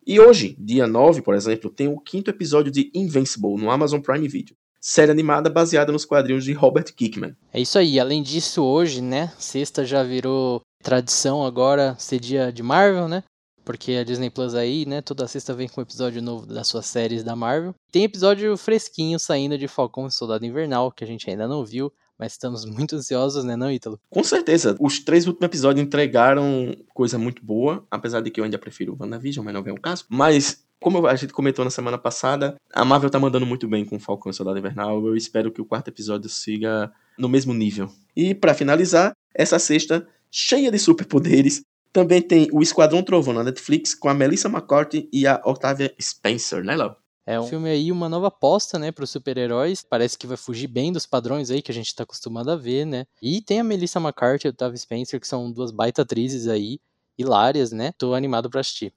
E 0.07 0.18
hoje, 0.18 0.57
dia 0.59 0.87
9, 0.87 1.22
por 1.22 1.35
exemplo, 1.35 1.70
tem 1.70 1.88
o 1.88 1.98
quinto 1.98 2.31
episódio 2.31 2.72
de 2.72 2.90
Invincible 2.94 3.57
no 3.57 3.70
Amazon 3.70 4.01
Prime 4.01 4.27
Video 4.27 4.57
série 4.83 5.12
animada 5.12 5.49
baseada 5.49 5.92
nos 5.92 6.05
quadrinhos 6.05 6.45
de 6.45 6.53
Robert 6.53 6.92
Kickman. 6.92 7.37
É 7.53 7.61
isso 7.61 7.79
aí. 7.79 8.01
Além 8.01 8.21
disso, 8.21 8.62
hoje, 8.64 9.01
né, 9.01 9.33
sexta 9.38 9.85
já 9.85 10.03
virou 10.03 10.61
tradição 10.83 11.47
agora 11.47 11.95
ser 11.99 12.18
dia 12.18 12.53
de 12.53 12.62
Marvel, 12.62 13.07
né? 13.07 13.23
Porque 13.64 13.92
a 13.92 14.03
Disney 14.03 14.29
Plus 14.29 14.57
aí, 14.57 14.85
né, 14.85 15.01
toda 15.01 15.29
sexta 15.29 15.55
vem 15.55 15.68
com 15.68 15.81
um 15.81 15.85
episódio 15.85 16.21
novo 16.21 16.47
das 16.47 16.66
suas 16.66 16.85
séries 16.87 17.23
da 17.23 17.37
Marvel. 17.37 17.73
Tem 17.92 18.03
episódio 18.03 18.57
fresquinho 18.57 19.21
saindo 19.21 19.57
de 19.57 19.68
Falcão 19.68 20.09
e 20.09 20.11
Soldado 20.11 20.45
Invernal, 20.45 20.90
que 20.90 21.05
a 21.05 21.07
gente 21.07 21.31
ainda 21.31 21.47
não 21.47 21.64
viu, 21.64 21.92
mas 22.18 22.33
estamos 22.33 22.64
muito 22.64 22.97
ansiosos, 22.97 23.45
né, 23.45 23.55
não, 23.55 23.71
Ítalo? 23.71 24.01
Com 24.11 24.25
certeza. 24.25 24.77
Os 24.81 24.99
três 24.99 25.29
últimos 25.29 25.47
episódios 25.47 25.87
entregaram 25.87 26.75
coisa 26.92 27.16
muito 27.16 27.45
boa, 27.45 27.87
apesar 27.88 28.21
de 28.21 28.33
que 28.33 28.40
eu 28.40 28.45
ainda 28.45 28.59
prefiro 28.59 28.95
o 28.95 28.97
WandaVision, 29.01 29.45
mas 29.45 29.55
não 29.55 29.62
vem 29.62 29.73
o 29.73 29.81
caso. 29.81 30.07
Mas 30.09 30.62
Como 30.83 31.07
a 31.07 31.14
gente 31.14 31.33
comentou 31.33 31.64
na 31.64 31.71
semana 31.71 31.97
passada, 31.97 32.57
a 32.75 32.85
Marvel 32.85 33.09
tá 33.09 33.18
mandando 33.18 33.47
muito 33.47 33.68
bem 33.68 33.85
com 33.85 33.97
o 33.97 34.01
Falcão 34.01 34.31
e 34.31 34.35
Soldado 34.35 34.59
Invernal. 34.59 35.07
Eu 35.07 35.16
espero 35.16 35.53
que 35.53 35.61
o 35.61 35.64
quarto 35.64 35.88
episódio 35.88 36.29
siga 36.29 36.92
no 37.16 37.29
mesmo 37.29 37.55
nível. 37.55 37.88
E 38.16 38.35
para 38.35 38.53
finalizar, 38.53 39.12
essa 39.33 39.59
sexta 39.59 40.07
cheia 40.31 40.71
de 40.71 40.79
superpoderes, 40.79 41.62
também 41.92 42.21
tem 42.21 42.49
o 42.53 42.62
Esquadrão 42.62 43.03
Trovão 43.03 43.35
na 43.35 43.45
Netflix 43.45 43.95
com 43.95 44.09
a 44.09 44.14
Melissa 44.14 44.49
McCarthy 44.49 45.09
e 45.12 45.27
a 45.27 45.40
Octavia 45.45 45.95
Spencer, 46.01 46.64
né, 46.64 46.75
Léo? 46.75 46.97
É 47.25 47.38
um 47.38 47.47
filme 47.47 47.71
aí, 47.71 47.92
uma 47.92 48.09
nova 48.09 48.27
aposta, 48.27 48.79
né, 48.79 48.90
para 48.90 49.05
os 49.05 49.11
super-heróis. 49.11 49.85
Parece 49.88 50.18
que 50.18 50.27
vai 50.27 50.37
fugir 50.37 50.66
bem 50.66 50.92
dos 50.92 51.07
padrões 51.07 51.51
aí 51.51 51.62
que 51.62 51.71
a 51.71 51.75
gente 51.75 51.95
tá 51.95 52.03
acostumado 52.03 52.51
a 52.51 52.57
ver, 52.57 52.85
né? 52.85 53.07
E 53.23 53.40
tem 53.40 53.61
a 53.61 53.64
Melissa 53.64 54.01
McCarthy 54.01 54.47
e 54.47 54.49
o 54.49 54.51
Octavia 54.51 54.77
Spencer, 54.77 55.21
que 55.21 55.29
são 55.29 55.53
duas 55.53 55.71
baita 55.71 56.03
atrizes 56.03 56.49
aí, 56.49 56.81
hilárias, 57.16 57.71
né? 57.71 57.92
Tô 57.97 58.14
animado 58.14 58.51
para 58.51 58.61
assistir. 58.61 58.92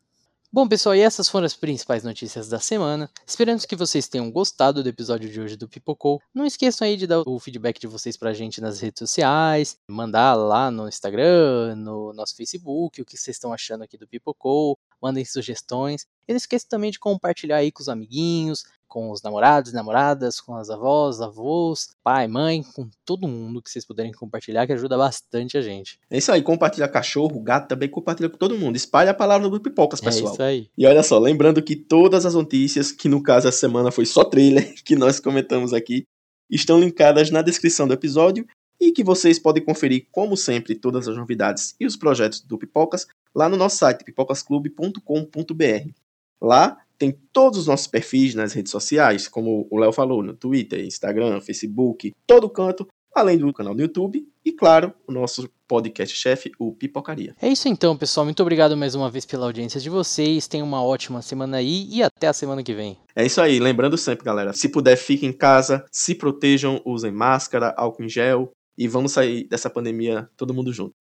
Bom, 0.56 0.70
pessoal, 0.70 0.96
e 0.96 1.02
essas 1.02 1.28
foram 1.28 1.46
as 1.46 1.54
principais 1.54 2.02
notícias 2.02 2.48
da 2.48 2.62
semana. 2.62 3.12
Esperamos 3.28 3.66
que 3.66 3.76
vocês 3.76 4.08
tenham 4.08 4.32
gostado 4.32 4.82
do 4.82 4.88
episódio 4.88 5.30
de 5.30 5.42
hoje 5.42 5.58
do 5.58 5.68
Pipocou. 5.68 6.22
Não 6.34 6.46
esqueçam 6.46 6.88
aí 6.88 6.96
de 6.96 7.06
dar 7.06 7.24
o 7.28 7.38
feedback 7.42 7.78
de 7.78 7.88
vocês 7.88 8.16
pra 8.16 8.34
gente 8.34 8.62
nas 8.62 8.80
redes 8.80 9.00
sociais, 9.00 9.78
mandar 9.86 10.34
lá 10.34 10.72
no 10.72 10.88
Instagram, 10.88 11.76
no 11.76 12.14
nosso 12.14 12.38
Facebook, 12.38 13.02
o 13.02 13.06
que 13.06 13.18
vocês 13.18 13.36
estão 13.36 13.52
achando 13.52 13.84
aqui 13.84 13.98
do 13.98 14.08
Pipocou. 14.08 14.80
Mandem 15.02 15.26
sugestões. 15.26 16.08
E 16.28 16.34
não 16.34 16.38
esqueçam 16.38 16.70
também 16.70 16.92
de 16.92 17.00
compartilhar 17.00 17.58
aí 17.58 17.72
com 17.72 17.82
os 17.82 17.90
amiguinhos, 17.90 18.64
com 18.88 19.12
os 19.12 19.22
namorados, 19.22 19.74
namoradas, 19.74 20.40
com 20.40 20.56
as 20.56 20.70
avós, 20.70 21.20
avós, 21.20 21.90
pai, 22.02 22.28
mãe, 22.28 22.64
com 22.64 22.90
todo 23.04 23.28
mundo 23.28 23.62
que 23.62 23.70
vocês 23.70 23.86
puderem 23.86 24.14
compartilhar, 24.14 24.66
que 24.66 24.74
ajuda 24.74 24.98
bastante 24.98 25.58
a 25.58 25.62
gente. 25.62 26.00
É 26.10 26.18
isso 26.18 26.32
aí, 26.32 26.42
compartilha 26.42 26.88
cachorro, 26.88 27.42
gato, 27.42 27.68
também 27.68 27.90
compartilha 27.90 28.30
com 28.30 28.38
todo 28.38 28.58
mundo. 28.58 28.78
Espalha 28.78 29.12
a 29.12 29.14
palavra 29.14 29.50
do 29.50 29.60
Pipocas, 29.60 30.00
pessoal. 30.00 30.32
É 30.32 30.34
isso 30.34 30.44
aí. 30.44 30.70
E 30.78 30.88
olha 30.88 31.04
só, 31.04 31.20
lembrando 31.20 31.62
que 31.62 31.76
todas 31.76 32.26
as 32.26 32.36
notícias, 32.36 32.92
que 32.92 33.10
no 33.10 33.22
caso 33.22 33.50
essa 33.50 33.58
semana 33.58 33.92
foi 33.92 34.06
só 34.06 34.24
trailer, 34.24 34.76
que 34.84 34.96
nós 34.96 35.20
comentamos 35.20 35.74
aqui, 35.74 36.08
estão 36.50 36.80
linkadas 36.80 37.30
na 37.30 37.42
descrição 37.42 37.88
do 37.88 37.94
episódio 37.94 38.48
e 38.80 38.94
que 38.94 39.04
vocês 39.04 39.38
podem 39.38 39.64
conferir, 39.64 40.08
como 40.10 40.38
sempre, 40.38 40.74
todas 40.74 41.08
as 41.08 41.18
novidades 41.18 41.76
e 41.80 41.86
os 41.86 41.98
projetos 41.98 42.40
do 42.40 42.58
Pipocas 42.58 43.08
lá 43.34 43.50
no 43.50 43.58
nosso 43.58 43.78
site, 43.78 44.06
pipocasclube.com.br. 44.06 46.05
Lá 46.42 46.78
tem 46.98 47.18
todos 47.34 47.60
os 47.60 47.68
nossos 47.68 47.88
perfis 47.88 48.36
nas 48.36 48.54
redes 48.54 48.72
sociais, 48.72 49.28
como 49.28 49.68
o 49.70 49.78
Léo 49.78 49.92
falou, 49.92 50.24
no 50.24 50.34
Twitter, 50.34 50.86
Instagram, 50.86 51.42
Facebook, 51.42 52.14
todo 52.26 52.50
canto, 52.50 52.88
além 53.14 53.38
do 53.38 53.52
canal 53.54 53.76
do 53.76 53.82
YouTube 53.82 54.26
e, 54.44 54.52
claro, 54.52 54.94
o 55.08 55.12
nosso 55.12 55.50
podcast-chefe, 55.68 56.52
o 56.60 56.72
Pipocaria. 56.74 57.36
É 57.42 57.48
isso 57.48 57.68
então, 57.68 57.98
pessoal. 57.98 58.26
Muito 58.26 58.42
obrigado 58.42 58.78
mais 58.78 58.94
uma 58.94 59.10
vez 59.10 59.26
pela 59.26 59.46
audiência 59.46 59.80
de 59.80 59.90
vocês. 59.90 60.48
Tenham 60.48 60.68
uma 60.68 60.84
ótima 60.84 61.22
semana 61.22 61.58
aí 61.58 61.88
e 61.90 62.04
até 62.04 62.28
a 62.28 62.34
semana 62.34 62.62
que 62.62 62.74
vem. 62.74 62.98
É 63.16 63.26
isso 63.26 63.42
aí. 63.42 63.60
Lembrando 63.60 63.98
sempre, 63.98 64.24
galera, 64.24 64.54
se 64.54 64.70
puder, 64.70 64.96
fiquem 64.96 65.30
em 65.30 65.34
casa, 65.34 65.86
se 65.92 66.14
protejam, 66.14 66.82
usem 66.86 67.12
máscara, 67.12 67.74
álcool 67.76 68.04
em 68.04 68.10
gel 68.10 68.52
e 68.78 68.88
vamos 68.88 69.14
sair 69.14 69.48
dessa 69.48 69.70
pandemia 69.70 70.30
todo 70.38 70.54
mundo 70.54 70.72
junto. 70.72 70.94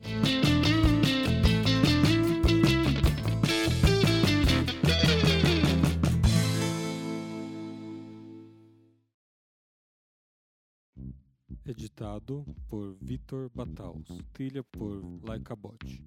Editado 11.77 12.45
por 12.69 12.97
Vitor 13.01 13.51
Bataus. 13.55 14.07
Trilha 14.33 14.63
por 14.63 15.03
Laika 15.27 15.55
Bot. 15.55 16.05